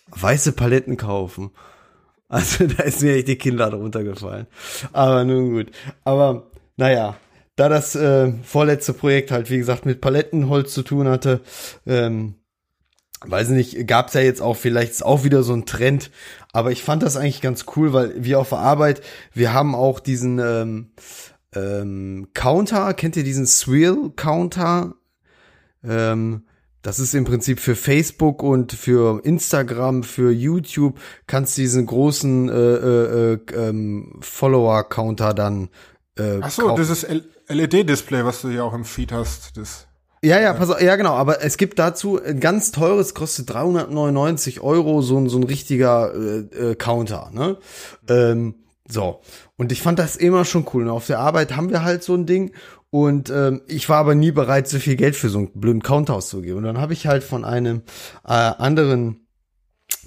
[0.07, 1.51] Weiße Paletten kaufen.
[2.31, 4.45] Also, da ist mir echt die Kinder runtergefallen.
[4.93, 5.71] Aber nun gut.
[6.03, 7.17] Aber, naja,
[7.55, 11.41] da das äh, vorletzte Projekt halt, wie gesagt, mit Palettenholz zu tun hatte,
[11.87, 12.35] ähm,
[13.25, 16.11] weiß nicht, gab's ja jetzt auch vielleicht ist auch wieder so ein Trend,
[16.53, 19.01] aber ich fand das eigentlich ganz cool, weil wir auf der Arbeit,
[19.33, 20.91] wir haben auch diesen ähm,
[21.53, 24.95] ähm, Counter, kennt ihr diesen Swirl Counter?
[25.83, 26.43] Ähm,
[26.81, 30.97] das ist im Prinzip für Facebook und für Instagram, für YouTube
[31.27, 35.69] kannst du diesen großen äh, äh, äh, ähm, Follower-Counter dann
[36.17, 36.77] äh, Ach so, kaufen.
[36.77, 37.05] dieses
[37.49, 39.88] LED-Display, was du ja auch im Feed hast, das
[40.23, 44.61] ja, ja, pass auf, ja genau, aber es gibt dazu ein ganz teures, kostet 399
[44.61, 47.57] Euro, so ein, so ein richtiger äh, äh, Counter, ne?
[48.09, 48.55] Ähm,
[48.87, 49.21] so.
[49.55, 50.83] Und ich fand das immer schon cool.
[50.83, 52.51] Und auf der Arbeit haben wir halt so ein Ding.
[52.89, 56.15] Und ähm, ich war aber nie bereit, so viel Geld für so einen blöden Counter
[56.15, 56.57] auszugeben.
[56.57, 57.83] Und dann habe ich halt von einem
[58.25, 59.27] äh, anderen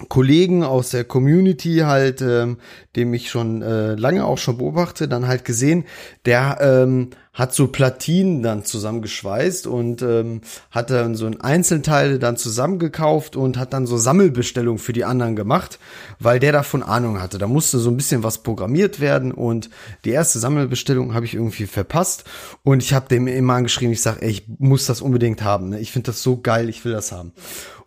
[0.09, 2.57] Kollegen aus der Community halt, ähm,
[2.95, 5.85] dem ich schon äh, lange auch schon beobachte, dann halt gesehen,
[6.25, 12.37] der ähm, hat so Platinen dann zusammengeschweißt und ähm, hat dann so ein Einzelteile dann
[12.37, 15.79] zusammengekauft und hat dann so Sammelbestellungen für die anderen gemacht,
[16.19, 17.39] weil der davon Ahnung hatte.
[17.39, 19.71] Da musste so ein bisschen was programmiert werden und
[20.05, 22.25] die erste Sammelbestellung habe ich irgendwie verpasst
[22.61, 25.69] und ich habe dem immer angeschrieben, ich sage, ich muss das unbedingt haben.
[25.69, 25.79] Ne?
[25.79, 27.33] Ich finde das so geil, ich will das haben.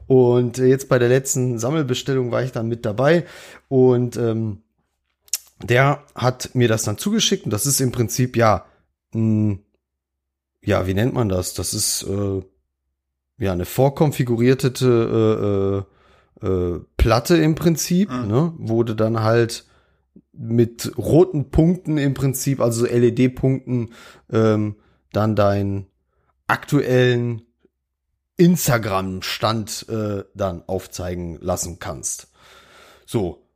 [0.09, 3.25] Und jetzt bei der letzten Sammelbestellung war ich dann mit dabei
[3.69, 4.63] und ähm,
[5.63, 8.65] der hat mir das dann zugeschickt und das ist im Prinzip ja,
[9.13, 9.59] mh,
[10.65, 11.55] ja, wie nennt man das?
[11.55, 12.43] Das ist äh,
[13.39, 15.87] ja eine vorkonfigurierte
[16.43, 18.27] äh, äh, äh, Platte im Prinzip, mhm.
[18.27, 18.53] ne?
[18.59, 19.65] Wurde dann halt
[20.33, 23.93] mit roten Punkten im Prinzip, also LED-Punkten,
[24.31, 24.77] ähm,
[25.13, 25.87] dann deinen
[26.47, 27.43] aktuellen
[28.37, 32.29] Instagram-Stand äh, dann aufzeigen lassen kannst.
[33.07, 33.47] So,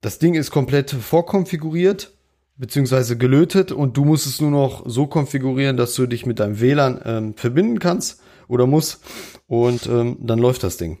[0.00, 2.12] das Ding ist komplett vorkonfiguriert.
[2.58, 6.60] Beziehungsweise gelötet und du musst es nur noch so konfigurieren, dass du dich mit deinem
[6.60, 9.00] WLAN ähm, verbinden kannst oder musst
[9.46, 10.98] und ähm, dann läuft das Ding.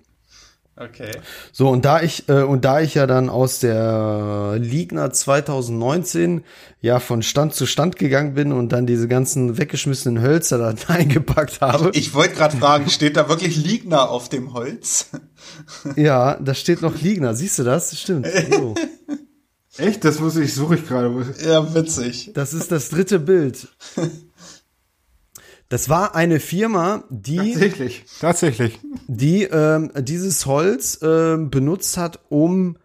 [0.80, 1.10] Okay.
[1.50, 6.44] So, und da ich, äh, und da ich ja dann aus der Ligna 2019
[6.80, 11.60] ja von Stand zu Stand gegangen bin und dann diese ganzen weggeschmissenen Hölzer da eingepackt
[11.60, 11.90] habe.
[11.94, 15.10] Ich, ich wollte gerade fragen, steht da wirklich Ligna auf dem Holz?
[15.96, 17.34] ja, da steht noch Ligna.
[17.34, 17.98] Siehst du das?
[17.98, 18.26] Stimmt.
[18.50, 18.74] So.
[19.78, 20.04] Echt?
[20.04, 21.34] Das muss ich, suche ich gerade.
[21.44, 22.32] Ja, witzig.
[22.34, 23.68] Das ist das dritte Bild.
[25.70, 32.78] Das war eine Firma, die tatsächlich, tatsächlich, die ähm, dieses Holz ähm, benutzt hat, um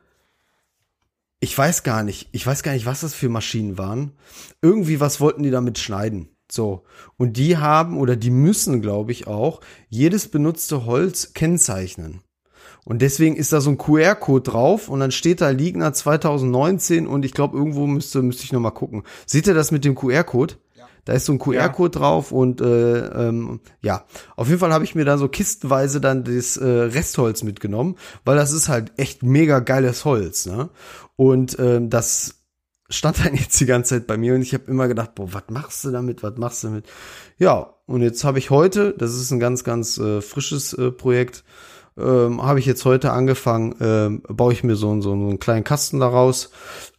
[1.40, 4.14] ich weiß gar nicht, ich weiß gar nicht, was das für Maschinen waren.
[4.62, 6.30] Irgendwie was wollten die damit schneiden.
[6.52, 6.84] So.
[7.18, 12.22] Und die haben oder die müssen, glaube ich, auch jedes benutzte Holz kennzeichnen.
[12.86, 17.24] Und deswegen ist da so ein QR-Code drauf und dann steht da Ligna 2019 und
[17.24, 19.04] ich glaube, irgendwo müsste, müsste ich noch mal gucken.
[19.26, 20.56] Seht ihr das mit dem QR-Code?
[21.06, 22.00] Da ist so ein QR-Code ja.
[22.00, 24.06] drauf und äh, ähm, ja,
[24.38, 28.38] auf jeden Fall habe ich mir da so kistenweise dann das äh, Restholz mitgenommen, weil
[28.38, 30.70] das ist halt echt mega geiles Holz, ne?
[31.18, 32.44] Und ähm, das
[32.90, 35.44] stand dann jetzt die ganze Zeit bei mir und ich habe immer gedacht, boah, was
[35.50, 36.86] machst du damit, was machst du damit?
[37.38, 41.44] Ja, und jetzt habe ich heute, das ist ein ganz, ganz äh, frisches äh, Projekt,
[41.98, 45.64] ähm, habe ich jetzt heute angefangen, ähm, baue ich mir so, so, so einen kleinen
[45.64, 46.50] Kasten daraus.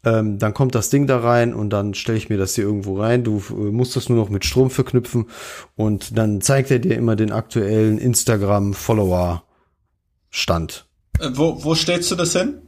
[0.05, 3.01] Ähm, dann kommt das Ding da rein und dann stelle ich mir das hier irgendwo
[3.01, 3.25] rein.
[3.25, 5.27] Du äh, musst das nur noch mit Strom verknüpfen
[5.75, 10.87] und dann zeigt er dir immer den aktuellen Instagram-Follower-Stand.
[11.19, 12.61] Äh, wo, wo stellst du das hin?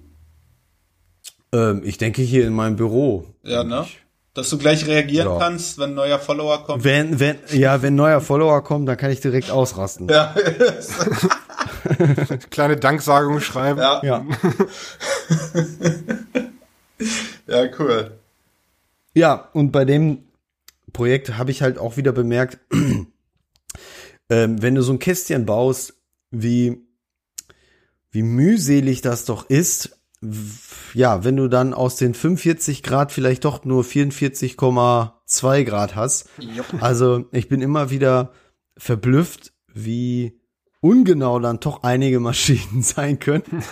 [1.52, 3.26] Ähm, ich denke hier in meinem Büro.
[3.42, 3.84] Ja, ne?
[4.34, 5.38] Dass du gleich reagieren ja.
[5.38, 6.84] kannst, wenn ein neuer Follower kommt.
[6.84, 10.08] Wenn, wenn, ja, wenn ein neuer Follower kommt, dann kann ich direkt ausrasten.
[10.08, 10.34] Ja.
[12.50, 13.80] Kleine Danksagung schreiben.
[13.80, 14.02] Ja.
[14.02, 14.26] Ja,
[17.46, 18.18] ja cool.
[19.14, 20.24] Ja, und bei dem
[20.92, 22.58] Projekt habe ich halt auch wieder bemerkt,
[24.30, 25.94] ähm, wenn du so ein Kästchen baust,
[26.30, 26.86] wie,
[28.10, 29.96] wie mühselig das doch ist,
[30.94, 36.28] ja, wenn du dann aus den 45 Grad vielleicht doch nur 44,2 Grad hast.
[36.80, 38.32] Also ich bin immer wieder
[38.78, 40.35] verblüfft, wie
[40.86, 43.62] ungenau dann doch einige Maschinen sein können.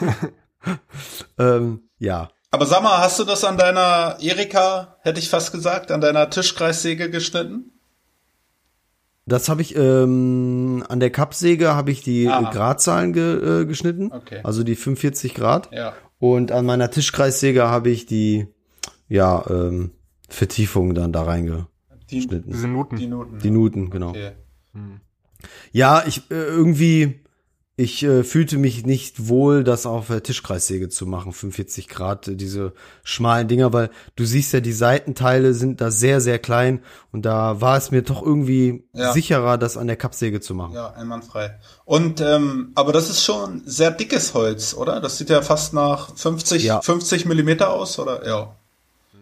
[1.38, 2.28] ähm, ja.
[2.50, 6.30] Aber sag mal, hast du das an deiner Erika, hätte ich fast gesagt, an deiner
[6.30, 7.72] Tischkreissäge geschnitten?
[9.26, 12.50] Das habe ich ähm, an der Kappsäge habe ich die ah.
[12.50, 14.40] Gradzahlen ge, äh, geschnitten, okay.
[14.44, 15.70] also die 45 Grad.
[15.72, 15.94] Ja.
[16.18, 18.46] Und an meiner Tischkreissäge habe ich die
[19.08, 19.92] ja ähm,
[20.28, 21.68] Vertiefung dann da reingeschnitten.
[22.10, 22.96] Die, diese Nuten.
[22.96, 24.10] Die Nuten, die Nuten genau.
[24.10, 24.32] Okay.
[24.74, 25.00] Hm.
[25.72, 27.20] Ja, ich äh, irgendwie,
[27.76, 32.72] ich äh, fühlte mich nicht wohl, das auf Tischkreissäge zu machen, 45 Grad, äh, diese
[33.02, 37.60] schmalen Dinger, weil du siehst ja, die Seitenteile sind da sehr, sehr klein und da
[37.60, 39.12] war es mir doch irgendwie ja.
[39.12, 40.74] sicherer, das an der Kappsäge zu machen.
[40.74, 41.58] Ja, einwandfrei.
[41.84, 45.00] Und, ähm, aber das ist schon sehr dickes Holz, oder?
[45.00, 46.80] Das sieht ja fast nach 50, ja.
[46.80, 48.26] 50 Millimeter aus, oder?
[48.26, 48.56] Ja.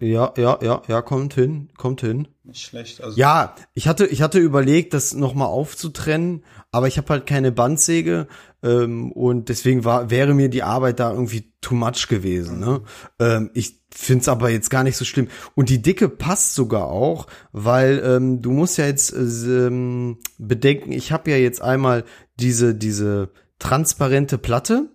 [0.03, 2.27] Ja, ja, ja, ja, kommt hin, kommt hin.
[2.43, 3.01] Nicht schlecht.
[3.01, 6.43] Also ja, ich hatte, ich hatte überlegt, das nochmal aufzutrennen,
[6.73, 8.27] aber ich habe halt keine Bandsäge
[8.65, 12.59] ähm, und deswegen war, wäre mir die Arbeit da irgendwie too much gewesen.
[12.59, 12.81] Ne?
[13.21, 15.29] Ähm, ich find's aber jetzt gar nicht so schlimm.
[15.55, 21.13] Und die Dicke passt sogar auch, weil ähm, du musst ja jetzt äh, bedenken, ich
[21.13, 22.03] habe ja jetzt einmal
[22.41, 23.31] diese, diese
[23.63, 24.91] transparente Platte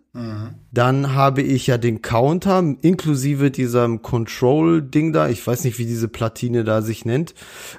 [0.71, 5.29] dann habe ich ja den Counter inklusive diesem Control-Ding da.
[5.29, 7.35] Ich weiß nicht, wie diese Platine da sich nennt.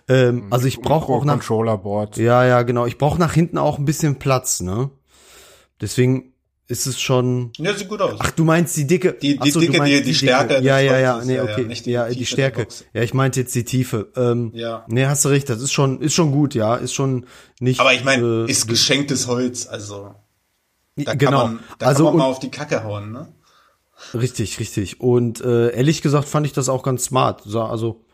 [0.06, 2.16] Ähm, also ich brauche auch nach Controller-Board.
[2.18, 2.86] Ja, ja, genau.
[2.86, 4.90] Ich brauche nach hinten auch ein bisschen Platz, ne?
[5.80, 6.32] Deswegen
[6.68, 7.50] ist es schon.
[7.56, 8.16] Ja, sieht gut aus.
[8.20, 9.14] Ach, du meinst die dicke.
[9.14, 10.60] Die, die so, dicke, die, die, die Stärke.
[10.62, 11.66] Ja, ja, ja, nee, okay.
[11.68, 12.68] Ja, die, ja, die Stärke.
[12.92, 14.12] Ja, ich meinte jetzt die Tiefe.
[14.14, 14.84] Ähm, ja.
[14.86, 15.48] Nee, hast du recht.
[15.48, 16.76] Das ist schon, ist schon gut, ja.
[16.76, 17.26] Ist schon
[17.58, 17.80] nicht.
[17.80, 20.14] Aber ich meine, äh, ist geschenktes Holz, also.
[21.04, 21.46] Da genau.
[21.46, 23.28] man, da also, kann man mal auf die Kacke hauen, ne?
[24.14, 25.00] Richtig, richtig.
[25.00, 27.42] Und äh, ehrlich gesagt fand ich das auch ganz smart.
[27.54, 28.04] Also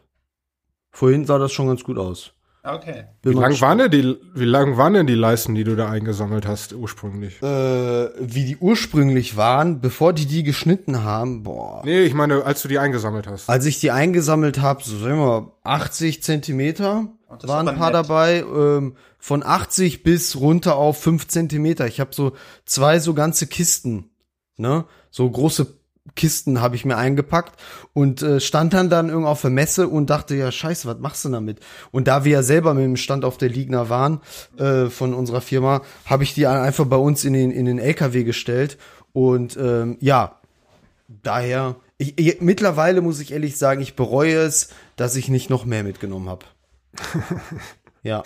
[0.91, 2.33] vorhin sah das schon ganz gut aus.
[2.67, 3.05] Okay.
[3.23, 6.47] wie lang, waren denn die, wie lang waren denn die Leisten, die du da eingesammelt
[6.47, 7.43] hast ursprünglich?
[7.43, 11.83] Äh, wie die ursprünglich waren, bevor die die geschnitten haben, boah.
[11.85, 13.51] Nee, ich meine, als du die eingesammelt hast.
[13.51, 17.09] Als ich die eingesammelt habe, so sagen wir mal 80 Zentimeter
[17.43, 17.97] waren ein paar nett.
[17.97, 18.39] dabei.
[18.39, 21.87] Ähm, von 80 bis runter auf 5 Zentimeter.
[21.87, 22.35] Ich habe so
[22.67, 24.11] zwei so ganze Kisten,
[24.59, 24.85] ne?
[25.11, 25.79] So große
[26.15, 27.59] Kisten habe ich mir eingepackt
[27.95, 31.25] und äh, stand dann dann irgendwie auf der Messe und dachte, ja scheiße, was machst
[31.25, 31.61] du damit?
[31.91, 34.21] Und da wir ja selber mit dem Stand auf der Ligna waren
[34.59, 38.25] äh, von unserer Firma, habe ich die einfach bei uns in den, in den LKW
[38.25, 38.77] gestellt
[39.15, 40.39] und ähm, ja,
[41.09, 45.65] daher ich, ich, mittlerweile muss ich ehrlich sagen, ich bereue es, dass ich nicht noch
[45.65, 46.45] mehr mitgenommen habe.
[48.05, 48.23] ja.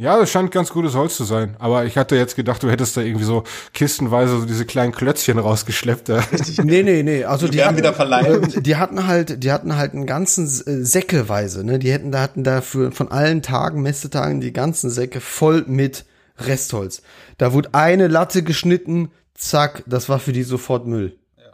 [0.00, 1.56] Ja, das scheint ganz gutes Holz zu sein.
[1.58, 3.44] Aber ich hatte jetzt gedacht, du hättest da irgendwie so
[3.74, 6.08] kistenweise so diese kleinen Klötzchen rausgeschleppt.
[6.08, 6.24] Ja.
[6.64, 7.24] nee, nee, nee.
[7.24, 8.56] Also die, die hatten, wieder verleiht.
[8.56, 11.78] Äh, die hatten halt, die hatten halt einen ganzen äh, Säckeweise, ne?
[11.78, 16.06] Die hätten da hatten da für, von allen Tagen, Messetagen, die ganzen Säcke voll mit
[16.38, 17.02] Restholz.
[17.36, 21.18] Da wurde eine Latte geschnitten, zack, das war für die sofort Müll.
[21.36, 21.52] Ja.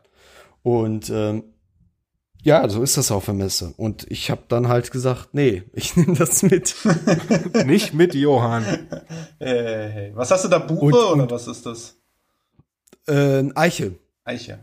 [0.63, 1.43] Und ähm,
[2.47, 3.75] ja, so ist das auf der Messe.
[3.77, 6.77] Und ich habe dann halt gesagt, nee, ich nehme das mit.
[7.67, 8.65] Nicht mit Johann.
[9.41, 10.13] Hey, hey.
[10.15, 11.97] Was hast du da, Buche und, oder und, was ist das?
[13.09, 13.97] Äh, Eiche.
[14.25, 14.61] Eiche.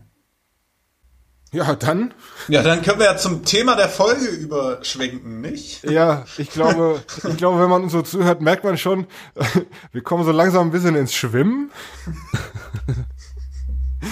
[1.52, 2.14] Ja, dann.
[2.48, 5.84] Ja, dann können wir ja zum Thema der Folge überschwenken, nicht?
[5.84, 9.06] Ja, ich glaube, ich glaube, wenn man uns so zuhört, merkt man schon,
[9.92, 11.70] wir kommen so langsam ein bisschen ins Schwimmen.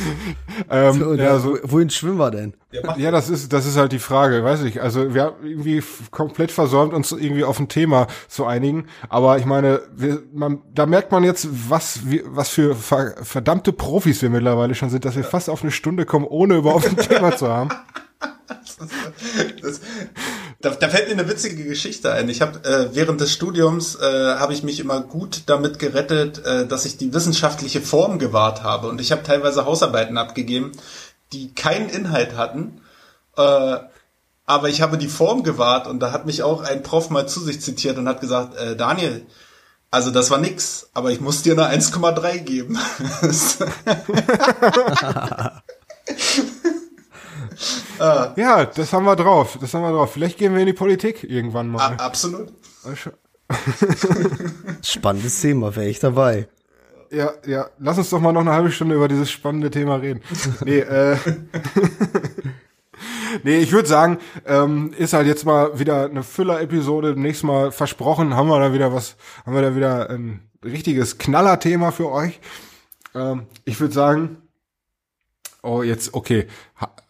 [0.70, 2.54] ähm, so, ja, so, wohin schwimmen wir denn?
[2.96, 4.80] Ja, das ist, das ist halt die Frage, weiß ich.
[4.80, 8.86] Also wir haben irgendwie komplett versäumt, uns irgendwie auf ein Thema zu einigen.
[9.08, 14.22] Aber ich meine, wir, man, da merkt man jetzt, was, wie, was für verdammte Profis
[14.22, 17.36] wir mittlerweile schon sind, dass wir fast auf eine Stunde kommen, ohne überhaupt ein Thema
[17.36, 17.70] zu haben.
[19.62, 19.80] Das,
[20.62, 22.28] da, da fällt mir eine witzige Geschichte ein.
[22.28, 26.66] Ich habe äh, während des Studiums äh, habe ich mich immer gut damit gerettet, äh,
[26.66, 30.72] dass ich die wissenschaftliche Form gewahrt habe und ich habe teilweise Hausarbeiten abgegeben,
[31.32, 32.80] die keinen Inhalt hatten,
[33.36, 33.76] äh,
[34.46, 37.40] aber ich habe die Form gewahrt und da hat mich auch ein Prof mal zu
[37.40, 39.26] sich zitiert und hat gesagt, äh, Daniel,
[39.90, 42.78] also das war nix, aber ich muss dir eine 1,3 geben.
[48.02, 48.32] Ah.
[48.36, 49.58] Ja, das haben wir drauf.
[49.60, 50.12] Das haben wir drauf.
[50.12, 51.80] Vielleicht gehen wir in die Politik irgendwann mal.
[51.80, 52.48] A absolut.
[54.82, 56.48] Spannendes Thema, wäre ich dabei.
[57.12, 57.68] Ja, ja.
[57.78, 60.22] Lass uns doch mal noch eine halbe Stunde über dieses spannende Thema reden.
[60.64, 61.16] Nee, äh.
[63.44, 67.14] nee, ich würde sagen, ähm, ist halt jetzt mal wieder eine Füller-Episode.
[67.16, 71.92] Nächstes Mal versprochen, haben wir da wieder was, haben wir da wieder ein richtiges Knallerthema
[71.92, 72.40] für euch.
[73.14, 74.41] Ähm, ich würde sagen,
[75.62, 76.46] Oh, jetzt, okay.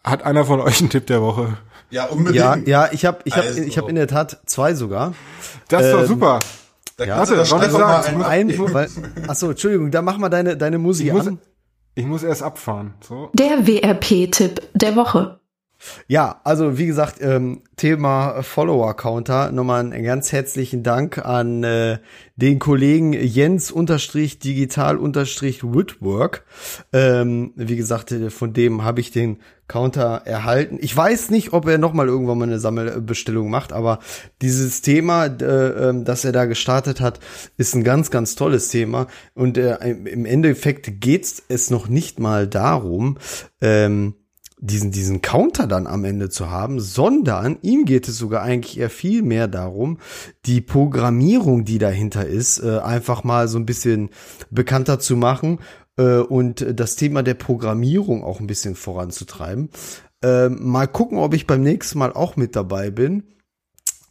[0.03, 1.57] Hat einer von euch einen Tipp der Woche?
[1.89, 2.35] Ja, unbedingt.
[2.35, 3.61] Ja, ja ich habe ich hab, also.
[3.61, 5.13] ich hab in der Tat zwei sogar.
[5.69, 6.39] Das ist ähm, doch super.
[6.97, 8.23] Da ja, warte, ich sagen?
[8.23, 8.87] Ein, ein, weil,
[9.27, 11.39] achso, Entschuldigung, da mach mal deine, deine Musik ich muss, an.
[11.95, 12.93] Ich muss erst abfahren.
[13.01, 13.29] So.
[13.33, 15.39] Der WRP-Tipp der Woche.
[16.07, 19.51] Ja, also wie gesagt, ähm, Thema Follower-Counter.
[19.51, 21.99] Nochmal einen ganz herzlichen Dank an äh,
[22.35, 26.45] den Kollegen Jens unterstrich digital unterstrich Woodwork.
[26.91, 30.77] Ähm, wie gesagt, äh, von dem habe ich den Counter erhalten.
[30.81, 33.99] Ich weiß nicht, ob er nochmal irgendwann mal eine Sammelbestellung macht, aber
[34.41, 37.19] dieses Thema, äh, äh, das er da gestartet hat,
[37.57, 39.07] ist ein ganz, ganz tolles Thema.
[39.33, 43.17] Und äh, im Endeffekt geht es noch nicht mal darum,
[43.61, 44.15] ähm,
[44.63, 48.89] diesen, diesen Counter dann am Ende zu haben, sondern ihm geht es sogar eigentlich eher
[48.89, 49.99] viel mehr darum,
[50.45, 54.09] die Programmierung, die dahinter ist, äh, einfach mal so ein bisschen
[54.51, 55.59] bekannter zu machen
[55.97, 59.69] äh, und das Thema der Programmierung auch ein bisschen voranzutreiben.
[60.23, 63.23] Äh, mal gucken, ob ich beim nächsten Mal auch mit dabei bin.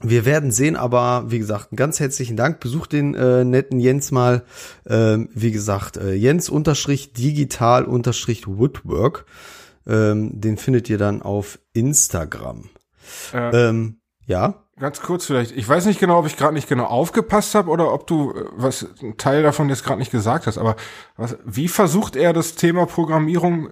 [0.05, 2.61] Wir werden sehen, aber wie gesagt, ganz herzlichen Dank.
[2.61, 4.43] Besucht den äh, netten Jens mal.
[4.87, 9.25] Ähm, wie gesagt, äh, Jens unterstrich digital unterstrich Woodwork.
[9.87, 12.71] Ähm, den findet ihr dann auf Instagram.
[13.33, 14.63] Äh, ähm, ja.
[14.79, 15.53] Ganz kurz vielleicht.
[15.53, 18.45] Ich weiß nicht genau, ob ich gerade nicht genau aufgepasst habe oder ob du äh,
[18.53, 20.59] was ein Teil davon jetzt gerade nicht gesagt hast.
[20.59, 20.77] Aber
[21.17, 23.71] was, wie versucht er das Thema Programmierung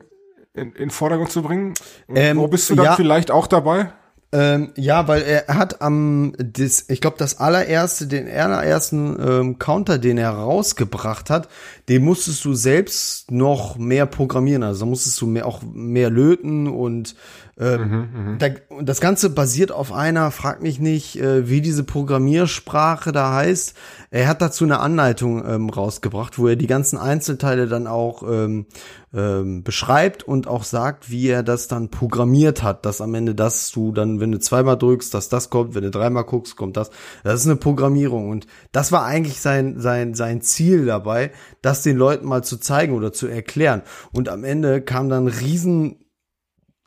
[0.55, 1.75] in, in Vordergrund zu bringen?
[2.09, 3.93] Ähm, Wo bist du dann ja, vielleicht auch dabei?
[4.33, 9.99] Ähm, ja, weil er hat am, das, ich glaube, das allererste, den allerersten ähm, Counter,
[9.99, 11.49] den er rausgebracht hat,
[11.89, 14.63] den musstest du selbst noch mehr programmieren.
[14.63, 17.17] Also musstest du mehr, auch mehr löten und
[17.61, 18.49] ähm, mhm, mhm, da,
[18.81, 23.75] das Ganze basiert auf einer, frag mich nicht, äh, wie diese Programmiersprache da heißt.
[24.11, 28.65] Er hat dazu eine Anleitung ähm, rausgebracht, wo er die ganzen Einzelteile dann auch ähm,
[29.13, 33.71] ähm, beschreibt und auch sagt, wie er das dann programmiert hat, dass am Ende das
[33.73, 36.91] du dann, wenn du zweimal drückst, dass das kommt, wenn du dreimal guckst, kommt das.
[37.25, 41.31] Das ist eine Programmierung und das war eigentlich sein sein sein Ziel dabei,
[41.61, 43.83] das den Leuten mal zu zeigen oder zu erklären.
[44.13, 45.97] Und am Ende kam dann riesen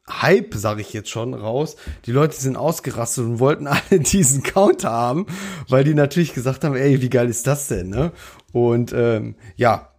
[0.10, 1.78] Hype, sage ich jetzt schon, raus.
[2.06, 5.26] Die Leute sind ausgerastet und wollten alle diesen Counter haben,
[5.70, 8.12] weil die natürlich gesagt haben, ey, wie geil ist das denn, ne?
[8.52, 9.94] Und ähm, ja,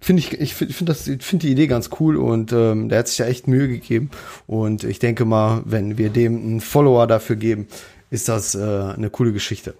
[0.00, 3.08] finde ich, ich finde find das, finde die Idee ganz cool und ähm, der hat
[3.08, 4.10] sich ja echt Mühe gegeben.
[4.46, 7.68] Und ich denke mal, wenn wir dem einen Follower dafür geben,
[8.10, 9.74] ist das äh, eine coole Geschichte.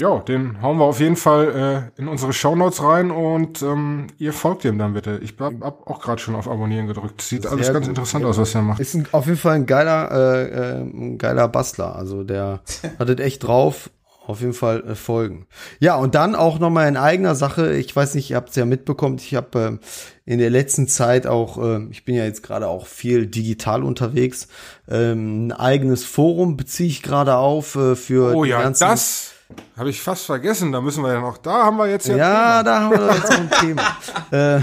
[0.00, 4.32] Ja, den hauen wir auf jeden Fall äh, in unsere Shownotes rein und ähm, ihr
[4.32, 5.20] folgt dem dann bitte.
[5.22, 7.20] Ich hab, hab auch gerade schon auf Abonnieren gedrückt.
[7.20, 7.88] Sieht Sehr alles ganz gut.
[7.90, 8.80] interessant aus, was er macht.
[8.80, 11.94] Ist ein, auf jeden Fall ein geiler, äh, äh, ein geiler Bastler.
[11.94, 12.60] Also der
[12.98, 13.90] hat es echt drauf.
[14.24, 15.46] Auf jeden Fall äh, folgen.
[15.80, 17.74] Ja, und dann auch nochmal in eigener Sache.
[17.74, 19.16] Ich weiß nicht, ihr habt es ja mitbekommen.
[19.18, 19.80] Ich habe
[20.24, 23.82] äh, in der letzten Zeit auch, äh, ich bin ja jetzt gerade auch viel digital
[23.82, 24.46] unterwegs,
[24.88, 28.84] ähm, ein eigenes Forum beziehe ich gerade auf äh, für oh, die ja, ganzen.
[28.84, 29.31] Das
[29.76, 32.16] habe ich fast vergessen, da müssen wir ja noch, da haben wir jetzt ja.
[32.16, 33.82] Ja, da haben wir jetzt ein Thema.
[34.30, 34.60] Äh.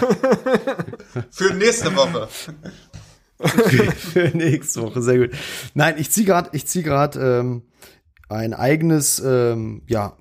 [1.29, 2.27] für nächste Woche.
[3.39, 5.29] für, für nächste Woche, sehr gut.
[5.75, 7.61] Nein, ich ziehe gerade, ich ziehe gerade ähm,
[8.29, 10.13] ein eigenes, ähm, ja,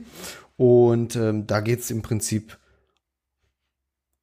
[0.57, 2.59] und ähm, da geht's im Prinzip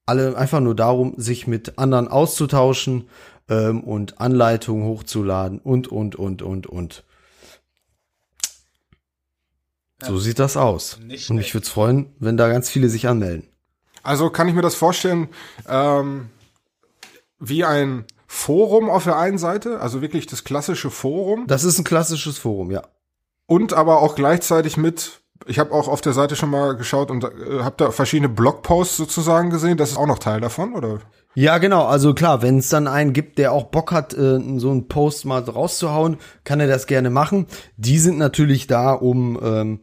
[0.06, 3.08] alle einfach nur darum, sich mit anderen auszutauschen
[3.48, 7.06] ähm, und Anleitungen hochzuladen und, und, und, und, und.
[10.06, 11.00] So sieht das aus.
[11.06, 13.48] Nicht und mich würde es freuen, wenn da ganz viele sich anmelden.
[14.04, 15.30] Also kann ich mir das vorstellen,
[15.68, 16.30] ähm,
[17.40, 21.46] wie ein Forum auf der einen Seite, also wirklich das klassische Forum.
[21.48, 22.82] Das ist ein klassisches Forum, ja.
[23.46, 27.24] Und aber auch gleichzeitig mit, ich habe auch auf der Seite schon mal geschaut und
[27.24, 29.78] äh, habe da verschiedene Blogposts sozusagen gesehen.
[29.78, 31.00] Das ist auch noch Teil davon, oder?
[31.36, 31.86] Ja, genau.
[31.86, 35.26] Also klar, wenn es dann einen gibt, der auch Bock hat, äh, so einen Post
[35.26, 37.48] mal rauszuhauen, kann er das gerne machen.
[37.78, 39.80] Die sind natürlich da, um ähm,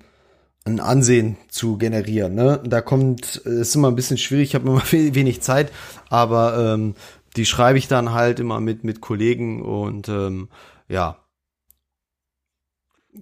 [0.65, 2.35] ein Ansehen zu generieren.
[2.35, 2.61] Ne?
[2.65, 5.73] Da kommt, ist immer ein bisschen schwierig, ich habe immer wenig Zeit,
[6.09, 6.95] aber ähm,
[7.37, 10.49] die schreibe ich dann halt immer mit mit Kollegen und ähm,
[10.89, 11.19] ja,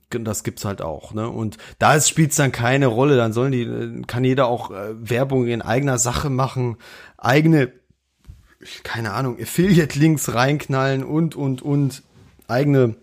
[0.08, 1.28] das gibt's halt auch, ne?
[1.28, 5.62] Und da spielt's dann keine Rolle, dann sollen die, kann jeder auch äh, Werbung in
[5.62, 6.76] eigener Sache machen,
[7.16, 7.72] eigene
[8.82, 12.02] keine Ahnung, Affiliate-Links reinknallen und, und, und
[12.48, 12.96] eigene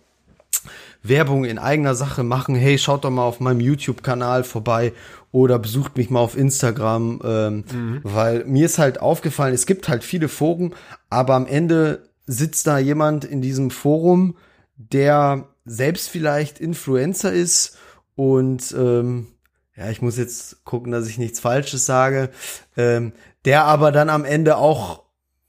[1.08, 2.56] Werbung in eigener Sache machen.
[2.56, 4.94] Hey, schaut doch mal auf meinem YouTube-Kanal vorbei
[5.32, 8.00] oder besucht mich mal auf Instagram, ähm, mhm.
[8.04, 10.74] weil mir ist halt aufgefallen, es gibt halt viele Foren,
[11.10, 14.38] aber am Ende sitzt da jemand in diesem Forum,
[14.78, 17.78] der selbst vielleicht Influencer ist
[18.16, 19.28] und ähm,
[19.76, 22.30] ja, ich muss jetzt gucken, dass ich nichts Falsches sage,
[22.78, 23.12] ähm,
[23.44, 25.04] der aber dann am Ende auch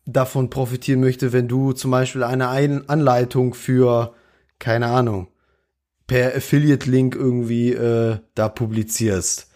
[0.04, 4.14] davon profitieren möchte, wenn du zum Beispiel eine Ein Anleitung für,
[4.58, 5.28] keine Ahnung,
[6.06, 9.50] per Affiliate-Link irgendwie äh, da publizierst.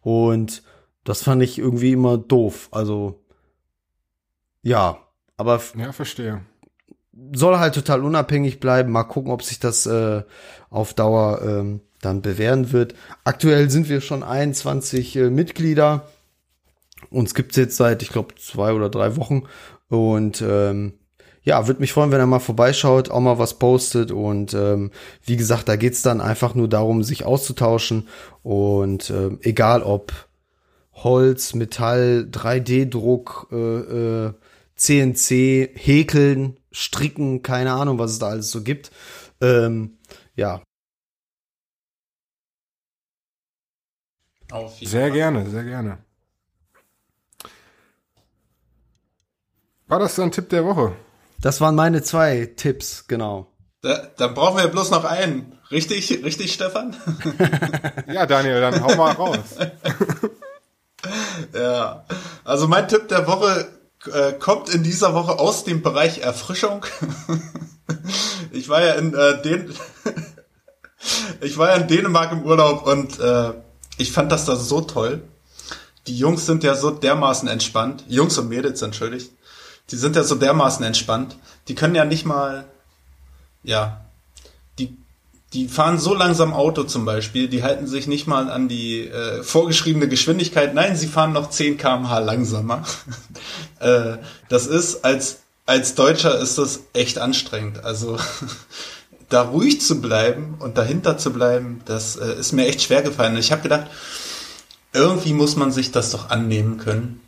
[0.00, 0.62] Und
[1.04, 2.68] das fand ich irgendwie immer doof.
[2.70, 3.22] Also,
[4.62, 4.98] ja,
[5.36, 5.60] aber.
[5.76, 6.42] Ja, verstehe.
[7.32, 8.90] Soll halt total unabhängig bleiben.
[8.90, 10.22] Mal gucken, ob sich das äh,
[10.70, 12.94] auf Dauer ähm, dann bewähren wird.
[13.22, 16.08] Aktuell sind wir schon 21 äh, Mitglieder.
[17.10, 19.44] Uns gibt's jetzt seit, ich glaube, zwei oder drei Wochen.
[19.88, 20.94] Und ähm,
[21.44, 24.10] ja, würde mich freuen, wenn er mal vorbeischaut, auch mal was postet.
[24.10, 24.90] Und ähm,
[25.22, 28.08] wie gesagt, da geht's dann einfach nur darum, sich auszutauschen.
[28.42, 30.12] Und ähm, egal ob
[30.94, 33.56] Holz, Metall, 3D-Druck, äh,
[34.26, 34.32] äh,
[34.76, 38.90] CNC, Häkeln, Stricken, keine Ahnung, was es da alles so gibt.
[39.42, 39.98] Ähm,
[40.36, 40.62] ja.
[44.80, 45.98] Sehr gerne, sehr gerne.
[49.88, 50.96] War das dein Tipp der Woche?
[51.44, 53.52] Das waren meine zwei Tipps, genau.
[53.82, 55.58] Da, dann brauchen wir bloß noch einen.
[55.70, 56.96] Richtig, richtig, Stefan?
[58.10, 59.40] ja, Daniel, dann hau mal raus.
[61.54, 62.06] ja,
[62.44, 63.68] also mein Tipp der Woche
[64.10, 66.86] äh, kommt in dieser Woche aus dem Bereich Erfrischung.
[68.50, 69.74] ich war ja in äh, den
[71.42, 73.52] ich war ja in Dänemark im Urlaub und äh,
[73.98, 75.20] ich fand das da so toll.
[76.06, 78.02] Die Jungs sind ja so dermaßen entspannt.
[78.08, 79.30] Jungs und Mädels, entschuldigt
[79.90, 81.36] die sind ja so dermaßen entspannt.
[81.68, 82.64] Die können ja nicht mal,
[83.62, 84.04] ja,
[84.78, 84.96] die,
[85.52, 89.42] die fahren so langsam Auto zum Beispiel, die halten sich nicht mal an die äh,
[89.42, 90.74] vorgeschriebene Geschwindigkeit.
[90.74, 92.84] Nein, sie fahren noch 10 kmh langsamer.
[93.80, 94.18] äh,
[94.48, 97.84] das ist, als, als Deutscher ist das echt anstrengend.
[97.84, 98.18] Also,
[99.28, 103.36] da ruhig zu bleiben und dahinter zu bleiben, das äh, ist mir echt schwer gefallen.
[103.36, 103.86] Ich habe gedacht,
[104.92, 107.20] irgendwie muss man sich das doch annehmen können.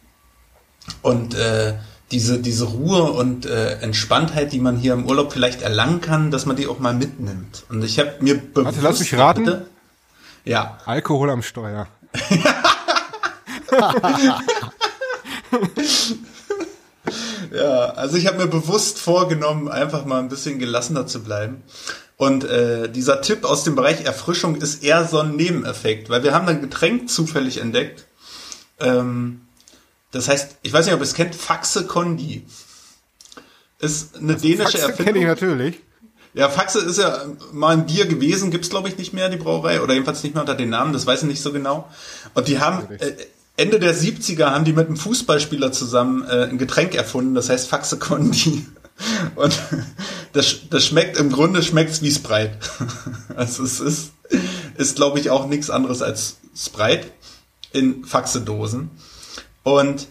[1.03, 1.75] Und äh,
[2.11, 6.47] diese, diese Ruhe und äh, Entspanntheit, die man hier im Urlaub vielleicht erlangen kann, dass
[6.47, 7.65] man die auch mal mitnimmt.
[7.69, 8.65] Und ich habe mir bewusst...
[8.65, 9.45] Warte, lass mich raten.
[9.45, 9.67] Bitte,
[10.45, 10.79] Ja.
[10.87, 11.89] Alkohol am Steuer.
[17.53, 21.63] ja, also ich habe mir bewusst vorgenommen, einfach mal ein bisschen gelassener zu bleiben.
[22.17, 26.33] Und äh, dieser Tipp aus dem Bereich Erfrischung ist eher so ein Nebeneffekt, weil wir
[26.33, 28.07] haben ein Getränk zufällig entdeckt.
[28.81, 29.43] Ähm,
[30.13, 32.47] das heißt, ich weiß nicht, ob ihr es kennt, Faxe Kondi.
[33.79, 35.05] Ist eine dänische Faxe Erfindung.
[35.05, 35.81] kenne ich natürlich.
[36.35, 39.81] Ja, Faxe ist ja mal ein Bier gewesen, gibt's glaube ich nicht mehr, die Brauerei,
[39.81, 41.89] oder jedenfalls nicht mehr unter den Namen, das weiß ich nicht so genau.
[42.35, 43.13] Und die haben, äh,
[43.57, 47.69] Ende der 70er haben die mit einem Fußballspieler zusammen äh, ein Getränk erfunden, das heißt
[47.69, 48.67] Faxe Kondi.
[49.35, 49.59] Und
[50.33, 52.59] das, das schmeckt, im Grunde schmeckt's wie Sprite.
[53.37, 54.13] Also es ist,
[54.79, 57.07] ist glaube ich auch nichts anderes als Sprite
[57.73, 58.91] in Faxe-Dosen.
[59.67, 60.07] Und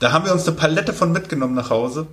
[0.00, 2.08] da haben wir uns eine Palette von mitgenommen nach Hause.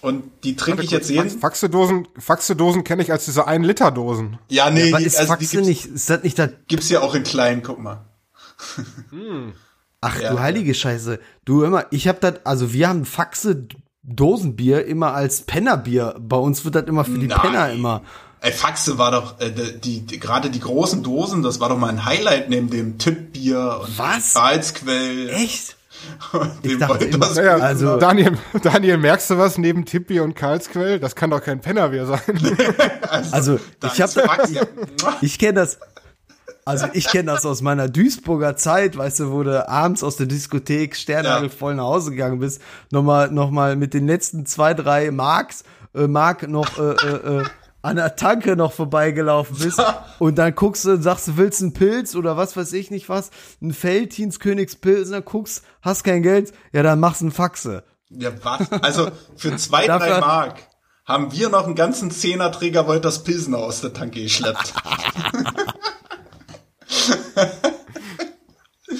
[0.00, 1.30] Und die trinke ich jetzt jeden.
[1.30, 4.38] Faxe-Dosen, Faxe-Dosen kenne ich als diese 1-Liter-Dosen.
[4.48, 6.48] Ja, nee, ja, ist also Faxe nicht, ist das nicht da?
[6.66, 8.04] Gibt's ja auch in klein, guck mal.
[9.10, 9.52] Hm.
[10.00, 10.74] Ach ja, du heilige ja.
[10.74, 11.20] Scheiße.
[11.44, 13.68] Du immer, ich hab das, also wir haben Faxe
[14.02, 16.16] Dosenbier immer als Pennerbier.
[16.18, 17.40] Bei uns wird das immer für die Nein.
[17.40, 18.02] Penner immer.
[18.40, 21.88] Ey, Faxe war doch äh, die, die gerade die großen Dosen, das war doch mal
[21.88, 24.32] ein Highlight neben dem Tippbier und Was?
[24.32, 25.30] Salzquell.
[25.30, 25.75] Echt?
[26.62, 31.00] Ich dachte immer, ja, also Daniel, Daniel, merkst du was neben Tippi und Karlsquell?
[31.00, 32.20] Das kann doch kein Pennerbier sein.
[33.30, 35.78] also, also ich habe, ich, ich kenne das,
[36.64, 40.26] also ich kenne das aus meiner Duisburger Zeit, weißt du, wo du abends aus der
[40.26, 41.76] Diskothek sternnagelvoll ja.
[41.76, 45.62] nach Hause gegangen bist, nochmal noch mal mit den letzten zwei, drei Marks,
[45.94, 47.44] äh, Mark noch äh, äh, äh,
[47.86, 49.80] an der Tanke noch vorbeigelaufen bist
[50.18, 53.08] und dann guckst du und sagst, du willst einen Pilz oder was weiß ich nicht
[53.08, 53.30] was,
[53.62, 57.84] ein Feldhins Königspilz und dann guckst, hast kein Geld, ja dann machst du einen Faxe.
[58.10, 58.70] Ja, was?
[58.82, 60.58] Also für zwei, drei Mark
[61.04, 64.74] haben wir noch einen ganzen Zehnerträger Wolters Pilsner aus der Tanke geschleppt.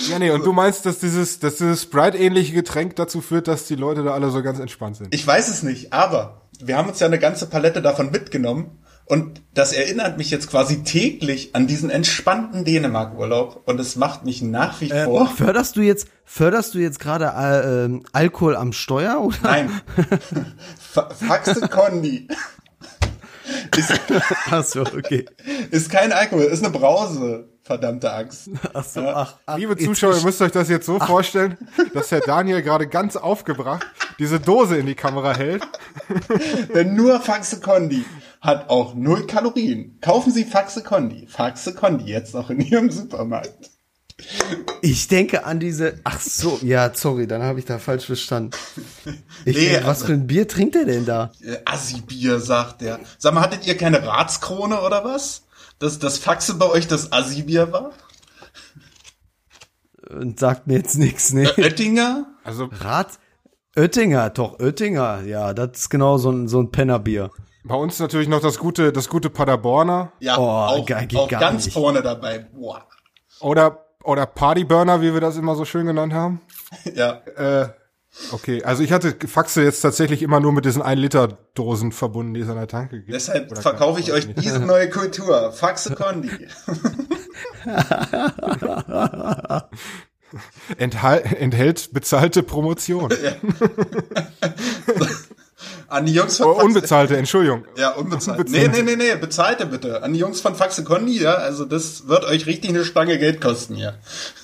[0.09, 3.76] Ja, nee, und du meinst, dass dieses, dass dieses Sprite-ähnliche Getränk dazu führt, dass die
[3.76, 5.14] Leute da alle so ganz entspannt sind?
[5.14, 9.42] Ich weiß es nicht, aber wir haben uns ja eine ganze Palette davon mitgenommen und
[9.55, 14.80] das erinnert mich jetzt quasi täglich an diesen entspannten Dänemark-Urlaub und es macht mich nach
[14.80, 15.28] wie äh, vor.
[15.28, 19.36] Förderst du jetzt, förderst du jetzt gerade äh, ähm, Alkohol am Steuer oder?
[19.42, 19.80] Nein.
[20.88, 22.26] Faxe Condi.
[23.76, 23.92] Ist,
[24.51, 25.24] Ach so, okay.
[25.70, 27.49] Ist kein Alkohol, ist eine Brause.
[27.67, 28.49] Verdammte Axt.
[28.75, 31.07] Ach so, ach, ach, Liebe Zuschauer, ihr müsst euch das jetzt so ach.
[31.09, 31.59] vorstellen,
[31.95, 33.85] dass Herr Daniel gerade ganz aufgebracht
[34.21, 35.67] diese Dose in die Kamera hält.
[36.75, 38.05] Denn nur Faxe Condi
[38.41, 39.99] hat auch null Kalorien.
[40.01, 41.27] Kaufen Sie Faxe Condi.
[41.27, 43.71] Faxe Condi jetzt auch in Ihrem Supermarkt.
[44.81, 45.99] Ich denke an diese.
[46.05, 48.53] Ach so, ja, sorry, dann habe ich da falsch verstanden.
[49.45, 51.33] Ich nee, denke, was also, für ein Bier trinkt er denn da?
[51.64, 53.01] Assi-Bier, sagt er.
[53.19, 55.45] Sag mal, hattet ihr keine Ratskrone oder was?
[55.79, 57.93] Dass das Faxe bei euch das Asibier war?
[60.09, 61.53] Und sagt mir jetzt nichts, ne?
[61.57, 62.27] Oettinger?
[62.45, 63.18] Also Rat
[63.77, 67.31] Oettinger, doch Oettinger, ja, das ist genau so ein so ein Pennerbier.
[67.64, 70.12] Bei uns natürlich noch das gute das gute Paderborner.
[70.20, 71.74] Ja, oh, auch, gar, auch ganz nicht.
[71.74, 72.47] vorne dabei.
[72.55, 72.87] Boah.
[73.41, 76.41] Oder oder Partyburner, wie wir das immer so schön genannt haben.
[76.95, 77.20] ja.
[77.37, 77.68] Äh,
[78.33, 82.49] Okay, also ich hatte Faxe jetzt tatsächlich immer nur mit diesen 1-Liter-Dosen verbunden, die es
[82.49, 83.12] an der Tanke gibt.
[83.12, 85.53] Deshalb Oder verkaufe ich euch diese neue Kultur.
[85.53, 86.31] Faxe Condi.
[90.79, 93.12] enthält bezahlte Promotion.
[93.23, 93.37] Ja.
[95.89, 97.64] An die Jungs von oh, Unbezahlte, Entschuldigung.
[97.77, 98.43] Ja, unbezahlte.
[98.43, 98.71] Unbezahlte.
[98.71, 100.03] Nee, nee, nee, nee, bezahlte bitte.
[100.03, 103.41] An die Jungs von Faxe Condi, ja, also das wird euch richtig eine Stange Geld
[103.41, 103.99] kosten hier.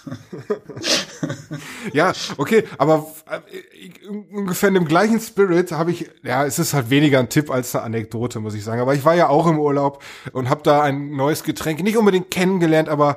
[1.92, 6.90] ja, okay, aber äh, ungefähr in dem gleichen Spirit habe ich, ja, es ist halt
[6.90, 8.80] weniger ein Tipp als eine Anekdote, muss ich sagen.
[8.80, 10.02] Aber ich war ja auch im Urlaub
[10.32, 13.16] und habe da ein neues Getränk nicht unbedingt kennengelernt, aber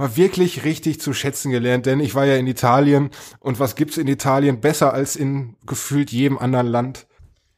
[0.00, 3.98] mal wirklich richtig zu schätzen gelernt, denn ich war ja in Italien und was gibt's
[3.98, 7.06] in Italien besser als in gefühlt jedem anderen Land?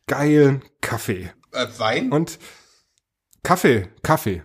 [0.07, 1.31] Geilen Kaffee.
[1.53, 2.13] Äh, Wein?
[2.13, 2.39] Und
[3.43, 4.43] Kaffee, Kaffee.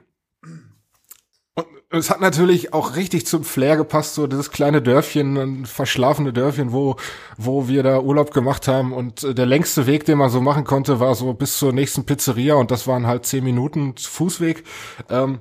[1.90, 6.34] Und es hat natürlich auch richtig zum Flair gepasst, so dieses kleine Dörfchen, ein verschlafene
[6.34, 6.98] Dörfchen, wo,
[7.38, 8.92] wo wir da Urlaub gemacht haben.
[8.92, 12.06] Und äh, der längste Weg, den man so machen konnte, war so bis zur nächsten
[12.06, 14.66] Pizzeria und das waren halt zehn Minuten Fußweg.
[15.10, 15.40] Ähm,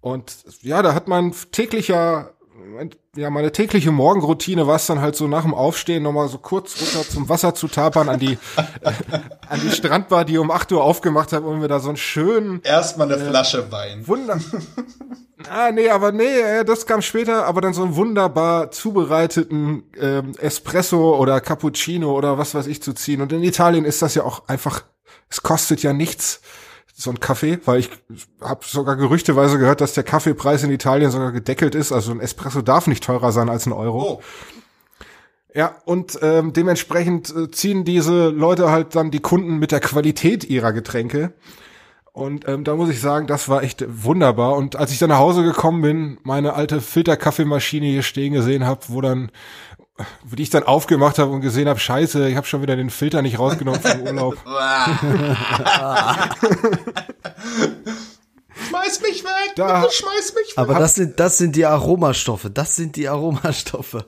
[0.00, 2.34] und ja, da hat man täglicher
[3.16, 6.80] ja, meine tägliche Morgenroutine war es dann halt so nach dem Aufstehen nochmal so kurz
[6.80, 8.38] runter zum Wasser zu tapern an die,
[9.48, 12.60] an die Strandbar, die um 8 Uhr aufgemacht hat, um wir da so einen schönen.
[12.62, 14.06] Erstmal eine äh, Flasche Wein.
[14.06, 14.38] Wunder.
[15.50, 20.32] ah, nee, aber nee, äh, das kam später, aber dann so einen wunderbar zubereiteten ähm,
[20.38, 23.20] Espresso oder Cappuccino oder was weiß ich zu ziehen.
[23.20, 24.84] Und in Italien ist das ja auch einfach,
[25.28, 26.40] es kostet ja nichts
[27.00, 27.90] so ein Kaffee, weil ich
[28.40, 31.92] habe sogar gerüchteweise gehört, dass der Kaffeepreis in Italien sogar gedeckelt ist.
[31.92, 34.02] Also ein Espresso darf nicht teurer sein als ein Euro.
[34.02, 34.22] Oh.
[35.54, 40.44] Ja, und ähm, dementsprechend äh, ziehen diese Leute halt dann die Kunden mit der Qualität
[40.44, 41.32] ihrer Getränke.
[42.12, 44.56] Und ähm, da muss ich sagen, das war echt wunderbar.
[44.56, 48.80] Und als ich dann nach Hause gekommen bin, meine alte Filterkaffeemaschine hier stehen gesehen habe,
[48.88, 49.30] wo dann,
[50.24, 53.22] die ich dann aufgemacht habe und gesehen habe, scheiße, ich habe schon wieder den Filter
[53.22, 54.36] nicht rausgenommen vom Urlaub.
[58.68, 60.58] schmeiß mich weg, da, schmeiß mich weg.
[60.58, 64.06] Aber das sind, das sind die Aromastoffe, das sind die Aromastoffe.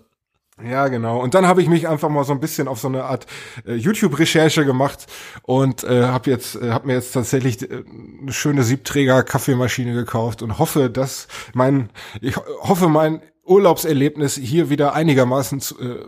[0.63, 1.19] Ja, genau.
[1.21, 3.27] Und dann habe ich mich einfach mal so ein bisschen auf so eine Art
[3.67, 5.07] äh, YouTube-Recherche gemacht
[5.43, 7.83] und äh, habe jetzt, äh, habe mir jetzt tatsächlich äh,
[8.21, 11.91] eine schöne Siebträger-Kaffeemaschine gekauft und hoffe, dass mein,
[12.21, 16.07] ich hoffe, mein Urlaubserlebnis hier wieder einigermaßen zu, äh,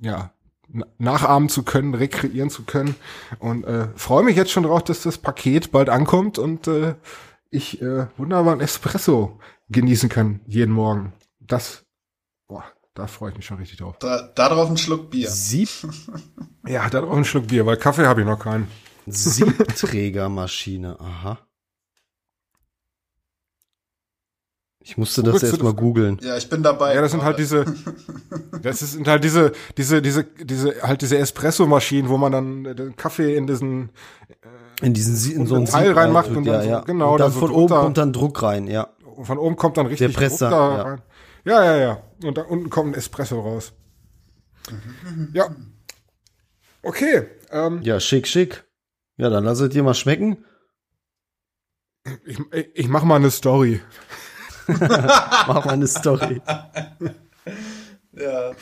[0.00, 0.32] ja
[0.98, 2.94] nachahmen zu können, rekreieren zu können
[3.38, 6.94] und äh, freue mich jetzt schon drauf, dass das Paket bald ankommt und äh,
[7.50, 11.12] ich äh, wunderbaren Espresso genießen kann jeden Morgen.
[11.40, 11.86] Das
[12.48, 12.64] boah,
[12.94, 13.96] da freue ich mich schon richtig drauf.
[13.98, 15.30] Da, da drauf ein Schluck Bier.
[15.30, 15.70] Sieb?
[16.66, 18.68] ja, da drauf ein Schluck Bier, weil Kaffee habe ich noch keinen.
[19.06, 21.38] Siebträgermaschine, aha.
[24.80, 26.18] Ich musste das erstmal googeln.
[26.22, 26.94] Ja, ich bin dabei.
[26.94, 27.64] Ja, das sind halt diese,
[28.62, 33.36] das sind halt diese, diese, diese, diese, halt diese Espresso-Maschinen, wo man dann den Kaffee
[33.36, 33.90] in diesen,
[34.80, 37.32] äh, in diesen, in so einen Teil reinmacht und, dann ja, so, genau, und dann,
[37.32, 38.88] von so oben kommt dann Druck rein, ja.
[39.20, 40.82] Von oben kommt dann richtig Der Presser, Druck da ja.
[40.82, 41.02] rein.
[41.44, 42.02] Ja, ja, ja.
[42.24, 43.72] Und da unten kommt ein Espresso raus.
[45.32, 45.48] Ja.
[46.82, 47.26] Okay.
[47.50, 48.64] Ähm, ja, schick, schick.
[49.16, 50.44] Ja, dann lasst dir mal schmecken.
[52.24, 52.38] Ich,
[52.74, 53.80] ich mach mal eine Story.
[54.78, 56.40] mach mal eine Story.
[58.12, 58.52] ja.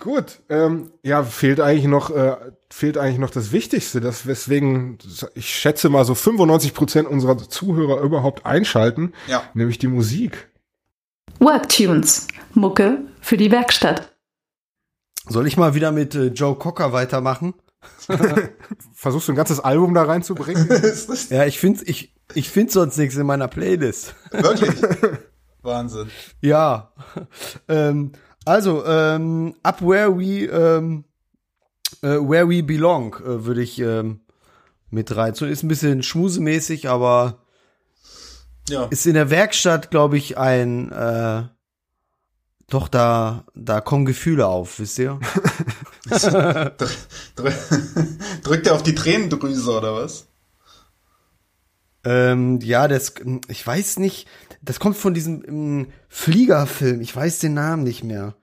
[0.00, 2.36] Gut, ähm, ja, fehlt eigentlich noch, äh,
[2.70, 4.96] fehlt eigentlich noch das Wichtigste, das weswegen
[5.34, 9.42] ich schätze mal so 95 Prozent unserer Zuhörer überhaupt einschalten, ja.
[9.52, 10.48] nämlich die Musik.
[11.38, 14.14] Worktunes, Mucke für die Werkstatt.
[15.28, 17.54] Soll ich mal wieder mit äh, Joe Cocker weitermachen?
[18.94, 20.68] Versuchst du ein ganzes Album da reinzubringen?
[21.30, 24.14] ja, ich finde ich, ich find sonst nichts in meiner Playlist.
[24.30, 24.70] Wirklich?
[25.62, 26.10] Wahnsinn.
[26.40, 26.92] Ja.
[27.68, 28.12] Ähm,
[28.44, 31.04] also, ähm, Up Where We, ähm,
[32.02, 34.20] äh, Where We Belong, äh, würde ich ähm,
[34.88, 35.34] mit rein.
[35.34, 37.40] So ist ein bisschen schmusemäßig, aber
[38.70, 38.84] ja.
[38.86, 41.42] Ist in der Werkstatt, glaube ich, ein äh,
[42.68, 45.18] doch da da kommen Gefühle auf, wisst ihr?
[48.44, 50.28] Drückt er auf die Tränendrüse oder was?
[52.04, 53.14] Ähm, ja, das
[53.48, 54.28] ich weiß nicht,
[54.62, 58.34] das kommt von diesem um, Fliegerfilm, ich weiß den Namen nicht mehr.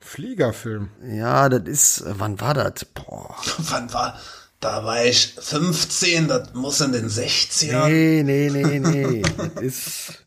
[0.00, 0.90] Fliegerfilm.
[1.04, 2.84] Ja, das ist wann war das?
[2.86, 3.36] Boah.
[3.58, 4.18] wann war
[4.60, 7.88] da war ich 15, das muss in den 60ern.
[7.88, 9.22] Nee, nee, nee, nee.
[9.22, 10.22] das ist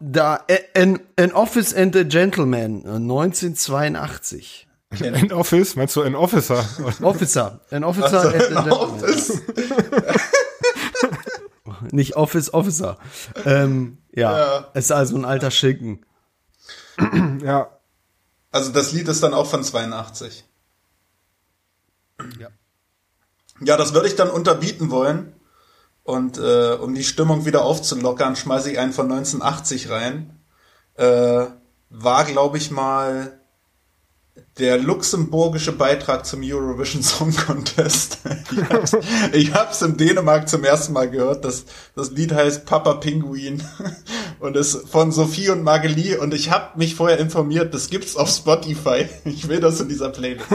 [0.00, 4.66] da an, an Office and a Gentleman 1982.
[4.98, 5.76] An Office?
[5.76, 6.64] Meinst du an Officer?
[7.02, 7.60] Officer.
[7.70, 8.72] An Officer also and a Gentleman.
[8.72, 9.42] Office.
[11.90, 12.98] Nicht Office, Officer.
[13.44, 16.04] Ähm, ja, ja, ist also ein alter Schinken.
[17.42, 17.70] ja.
[18.52, 20.44] Also das Lied ist dann auch von 82.
[22.38, 22.48] Ja.
[23.62, 25.34] Ja, das würde ich dann unterbieten wollen.
[26.02, 30.40] Und äh, um die Stimmung wieder aufzulockern, schmeiße ich einen von 1980 rein.
[30.94, 31.46] Äh,
[31.90, 33.39] war, glaube ich, mal
[34.60, 38.18] der luxemburgische Beitrag zum Eurovision Song Contest.
[38.52, 38.96] ich, hab's,
[39.32, 41.44] ich hab's in Dänemark zum ersten Mal gehört.
[41.44, 41.64] Das,
[41.96, 43.62] das Lied heißt Papa Pinguin
[44.40, 48.28] und ist von Sophie und Margelie und ich habe mich vorher informiert, das gibt's auf
[48.28, 49.08] Spotify.
[49.24, 50.46] Ich will das in dieser Playlist.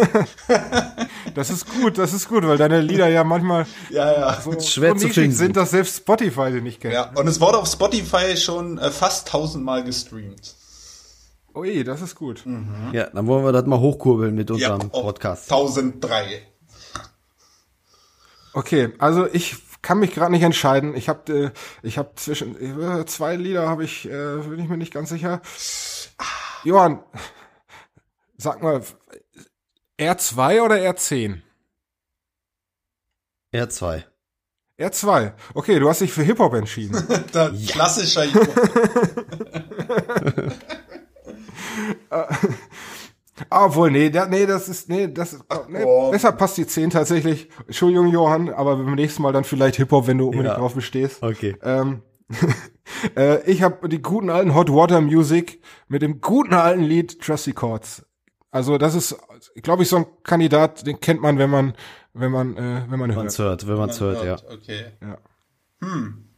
[1.33, 4.41] das ist gut, das ist gut, weil deine Lieder ja manchmal ja, ja.
[4.41, 6.93] so schwer zu finden sind, dass selbst Spotify die nicht kennt.
[6.93, 10.54] Ja, und es wurde auf Spotify schon äh, fast tausendmal gestreamt.
[11.55, 12.45] Ui, das ist gut.
[12.45, 12.89] Mhm.
[12.91, 15.51] Ja, dann wollen wir das mal hochkurbeln mit unserem ja, Podcast.
[15.51, 16.41] 1003.
[18.53, 20.95] Okay, also ich kann mich gerade nicht entscheiden.
[20.95, 21.51] Ich habe äh,
[21.81, 25.41] ich habe zwischen äh, zwei Lieder habe ich äh, bin ich mir nicht ganz sicher.
[26.63, 27.03] Johann,
[28.37, 28.81] sag mal
[29.99, 31.41] R2 oder R10?
[33.53, 34.03] R2.
[34.79, 35.33] R2.
[35.53, 36.95] Okay, du hast dich für Hip Hop entschieden.
[37.67, 39.15] Klassischer Hip Hop.
[39.87, 40.51] Ah,
[43.49, 46.11] obwohl, nee, da, nee, das ist, nee, das ist, nee, oh.
[46.11, 47.49] besser passt die 10 tatsächlich.
[47.65, 50.57] Entschuldigung, Johann, aber beim nächsten Mal dann vielleicht Hip-Hop, wenn du unbedingt ja.
[50.57, 51.21] drauf bestehst.
[51.21, 51.55] Okay.
[51.61, 52.01] Ähm,
[53.15, 57.53] äh, ich habe die guten alten Hot Water Music mit dem guten alten Lied Trusty
[57.53, 58.05] Chords.
[58.51, 59.17] Also das ist,
[59.63, 61.73] glaube ich, so ein Kandidat, den kennt man, wenn man,
[62.13, 63.37] wenn man, äh, wenn man hört.
[63.37, 63.67] hört.
[63.67, 64.55] Wenn man es hört, hört, ja.
[64.55, 64.85] Okay.
[65.01, 65.17] Ja.
[65.81, 66.29] Hm.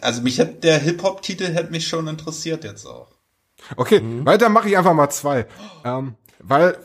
[0.00, 3.13] Also mich hat der Hip-Hop-Titel hätte mich schon interessiert jetzt auch.
[3.76, 4.26] Okay, mhm.
[4.26, 5.46] weiter mache ich einfach mal zwei.
[5.84, 6.76] Ähm, weil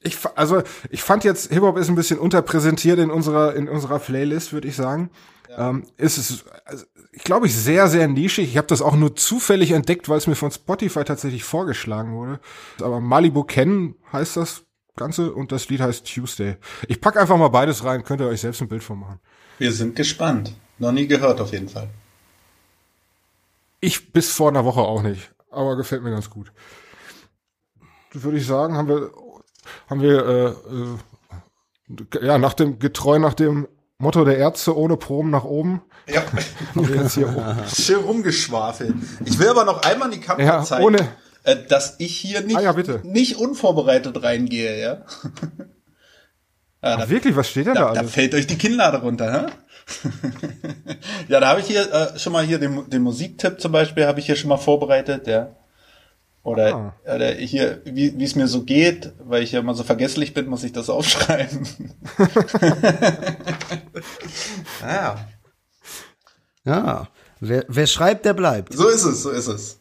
[0.00, 4.52] ich, also ich fand jetzt Hip-Hop ist ein bisschen unterpräsentiert in unserer, in unserer Playlist,
[4.52, 5.10] würde ich sagen.
[5.48, 5.70] Ja.
[5.70, 8.48] Ähm, ist es, also, ich glaube ich, sehr, sehr nischig.
[8.48, 12.40] Ich habe das auch nur zufällig entdeckt, weil es mir von Spotify tatsächlich vorgeschlagen wurde.
[12.82, 14.64] Aber Malibu Ken heißt das
[14.96, 16.56] Ganze und das Lied heißt Tuesday.
[16.86, 19.20] Ich pack einfach mal beides rein, könnt ihr euch selbst ein Bild von machen.
[19.58, 20.54] Wir sind gespannt.
[20.78, 21.88] Noch nie gehört auf jeden Fall.
[23.80, 26.52] Ich bis vor einer Woche auch nicht, aber gefällt mir ganz gut.
[28.12, 29.10] Würde ich sagen, haben wir,
[29.88, 33.68] haben wir, äh, äh, ja, nach dem, getreu nach dem
[33.98, 35.82] Motto der Ärzte ohne Proben nach oben.
[36.08, 36.22] Ja.
[36.94, 38.94] jetzt hier Schön rumgeschwafelt.
[39.24, 41.08] Ich will aber noch einmal in die Kamera ja, zeigen, ohne,
[41.44, 45.04] äh, dass ich hier nicht, ah, ja, nicht unvorbereitet reingehe, ja.
[46.80, 48.02] Ach, da, wirklich, was steht denn da, da alles?
[48.02, 49.52] Da fällt euch die Kinnlade runter, hä?
[51.28, 54.20] ja, da habe ich hier äh, schon mal hier den, den Musiktipp zum Beispiel habe
[54.20, 55.54] ich hier schon mal vorbereitet, ja.
[56.42, 57.14] Oder, ah.
[57.14, 60.64] oder hier, wie es mir so geht, weil ich ja immer so vergesslich bin, muss
[60.64, 61.66] ich das aufschreiben.
[64.82, 65.16] ah.
[66.64, 67.08] Ja.
[67.40, 68.72] Wer, wer schreibt, der bleibt.
[68.72, 69.80] So ist es, so ist es.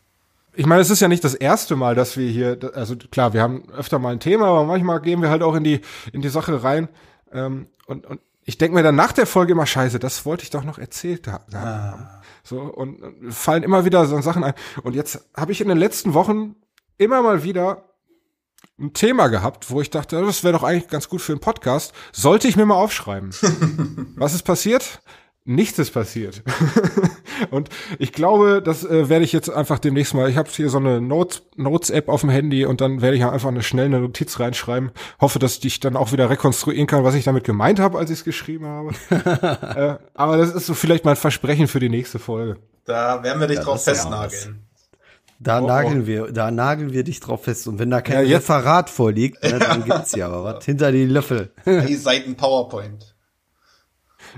[0.56, 3.42] Ich meine, es ist ja nicht das erste Mal, dass wir hier, also klar, wir
[3.42, 5.82] haben öfter mal ein Thema, aber manchmal gehen wir halt auch in die,
[6.12, 6.90] in die Sache rein.
[7.32, 10.50] Ähm, und, und ich denke mir dann nach der Folge immer, scheiße, das wollte ich
[10.50, 11.54] doch noch erzählt haben.
[11.54, 12.22] Ah.
[12.44, 14.54] So, und, und fallen immer wieder so Sachen ein.
[14.84, 16.56] Und jetzt habe ich in den letzten Wochen
[16.98, 17.90] immer mal wieder
[18.80, 21.92] ein Thema gehabt, wo ich dachte, das wäre doch eigentlich ganz gut für einen Podcast.
[22.14, 23.32] Sollte ich mir mal aufschreiben.
[24.16, 25.02] Was ist passiert?
[25.48, 26.44] Nichts ist passiert.
[27.52, 27.70] und
[28.00, 30.30] ich glaube, das äh, werde ich jetzt einfach demnächst mal.
[30.30, 33.24] Ich habe hier so eine Notes, Notes App auf dem Handy und dann werde ich
[33.24, 34.92] einfach eine schnelle Notiz reinschreiben.
[35.20, 38.20] Hoffe, dass ich dann auch wieder rekonstruieren kann, was ich damit gemeint habe, als ich
[38.20, 38.90] es geschrieben habe.
[40.00, 42.58] äh, aber das ist so vielleicht mein Versprechen für die nächste Folge.
[42.86, 44.64] Da werden wir dich ja, drauf festnageln.
[45.40, 46.08] Da oh, nageln oh.
[46.08, 47.68] wir, da nageln wir dich drauf fest.
[47.68, 51.06] Und wenn da kein ja, Referat vorliegt, ne, dann gibt's ja aber was hinter die
[51.06, 51.52] Löffel.
[51.66, 53.17] Die Seiten PowerPoint.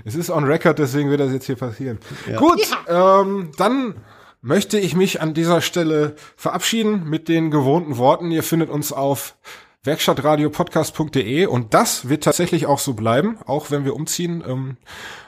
[0.04, 1.98] Es ist on record, deswegen wird das jetzt hier passieren.
[2.28, 2.38] Ja.
[2.38, 3.20] Gut, ja.
[3.20, 3.94] Ähm, dann
[4.42, 8.30] möchte ich mich an dieser Stelle verabschieden mit den gewohnten Worten.
[8.30, 9.36] Ihr findet uns auf
[9.84, 14.42] werkstattradiopodcast.de und das wird tatsächlich auch so bleiben, auch wenn wir umziehen.
[14.46, 14.78] Ähm,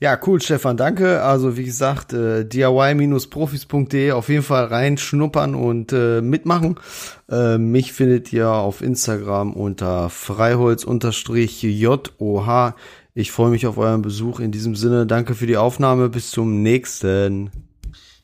[0.02, 1.22] Ja, cool, Stefan, danke.
[1.22, 6.80] Also wie gesagt, äh, diy-profis.de auf jeden Fall reinschnuppern und äh, mitmachen.
[7.30, 12.00] Äh, mich findet ihr auf Instagram unter freiholz-joh.
[13.12, 14.40] Ich freue mich auf euren Besuch.
[14.40, 16.08] In diesem Sinne, danke für die Aufnahme.
[16.08, 17.50] Bis zum nächsten.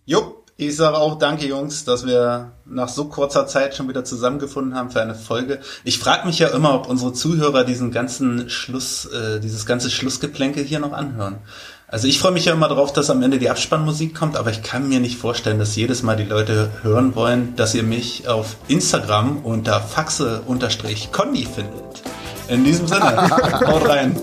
[0.07, 0.36] Jupp.
[0.59, 4.91] Ich sage auch danke, Jungs, dass wir nach so kurzer Zeit schon wieder zusammengefunden haben
[4.91, 5.61] für eine Folge.
[5.85, 10.65] Ich frage mich ja immer, ob unsere Zuhörer diesen ganzen Schluss, äh, dieses ganze Schlussgeplänkel
[10.65, 11.41] hier noch anhören.
[11.89, 14.63] Also ich freue mich ja immer darauf, dass am Ende die Abspannmusik kommt, aber ich
[14.63, 18.57] kann mir nicht vorstellen, dass jedes Mal die Leute hören wollen, dass ihr mich auf
[18.67, 22.03] Instagram unter faxe-conny findet.
[22.49, 23.29] In diesem Sinne,
[23.67, 24.19] haut rein.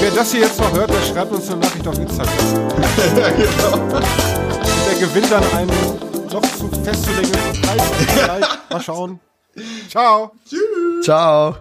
[0.00, 2.34] Wer das hier jetzt noch hört, der schreibt uns eine Nachricht auf Instagram.
[3.16, 4.00] ja, genau.
[4.88, 5.70] Der gewinnt dann einen
[6.32, 8.48] noch zu festzulegenden Preis.
[8.70, 9.20] Mal schauen.
[9.88, 10.32] Ciao.
[10.48, 11.04] Tschüss.
[11.04, 11.56] Ciao.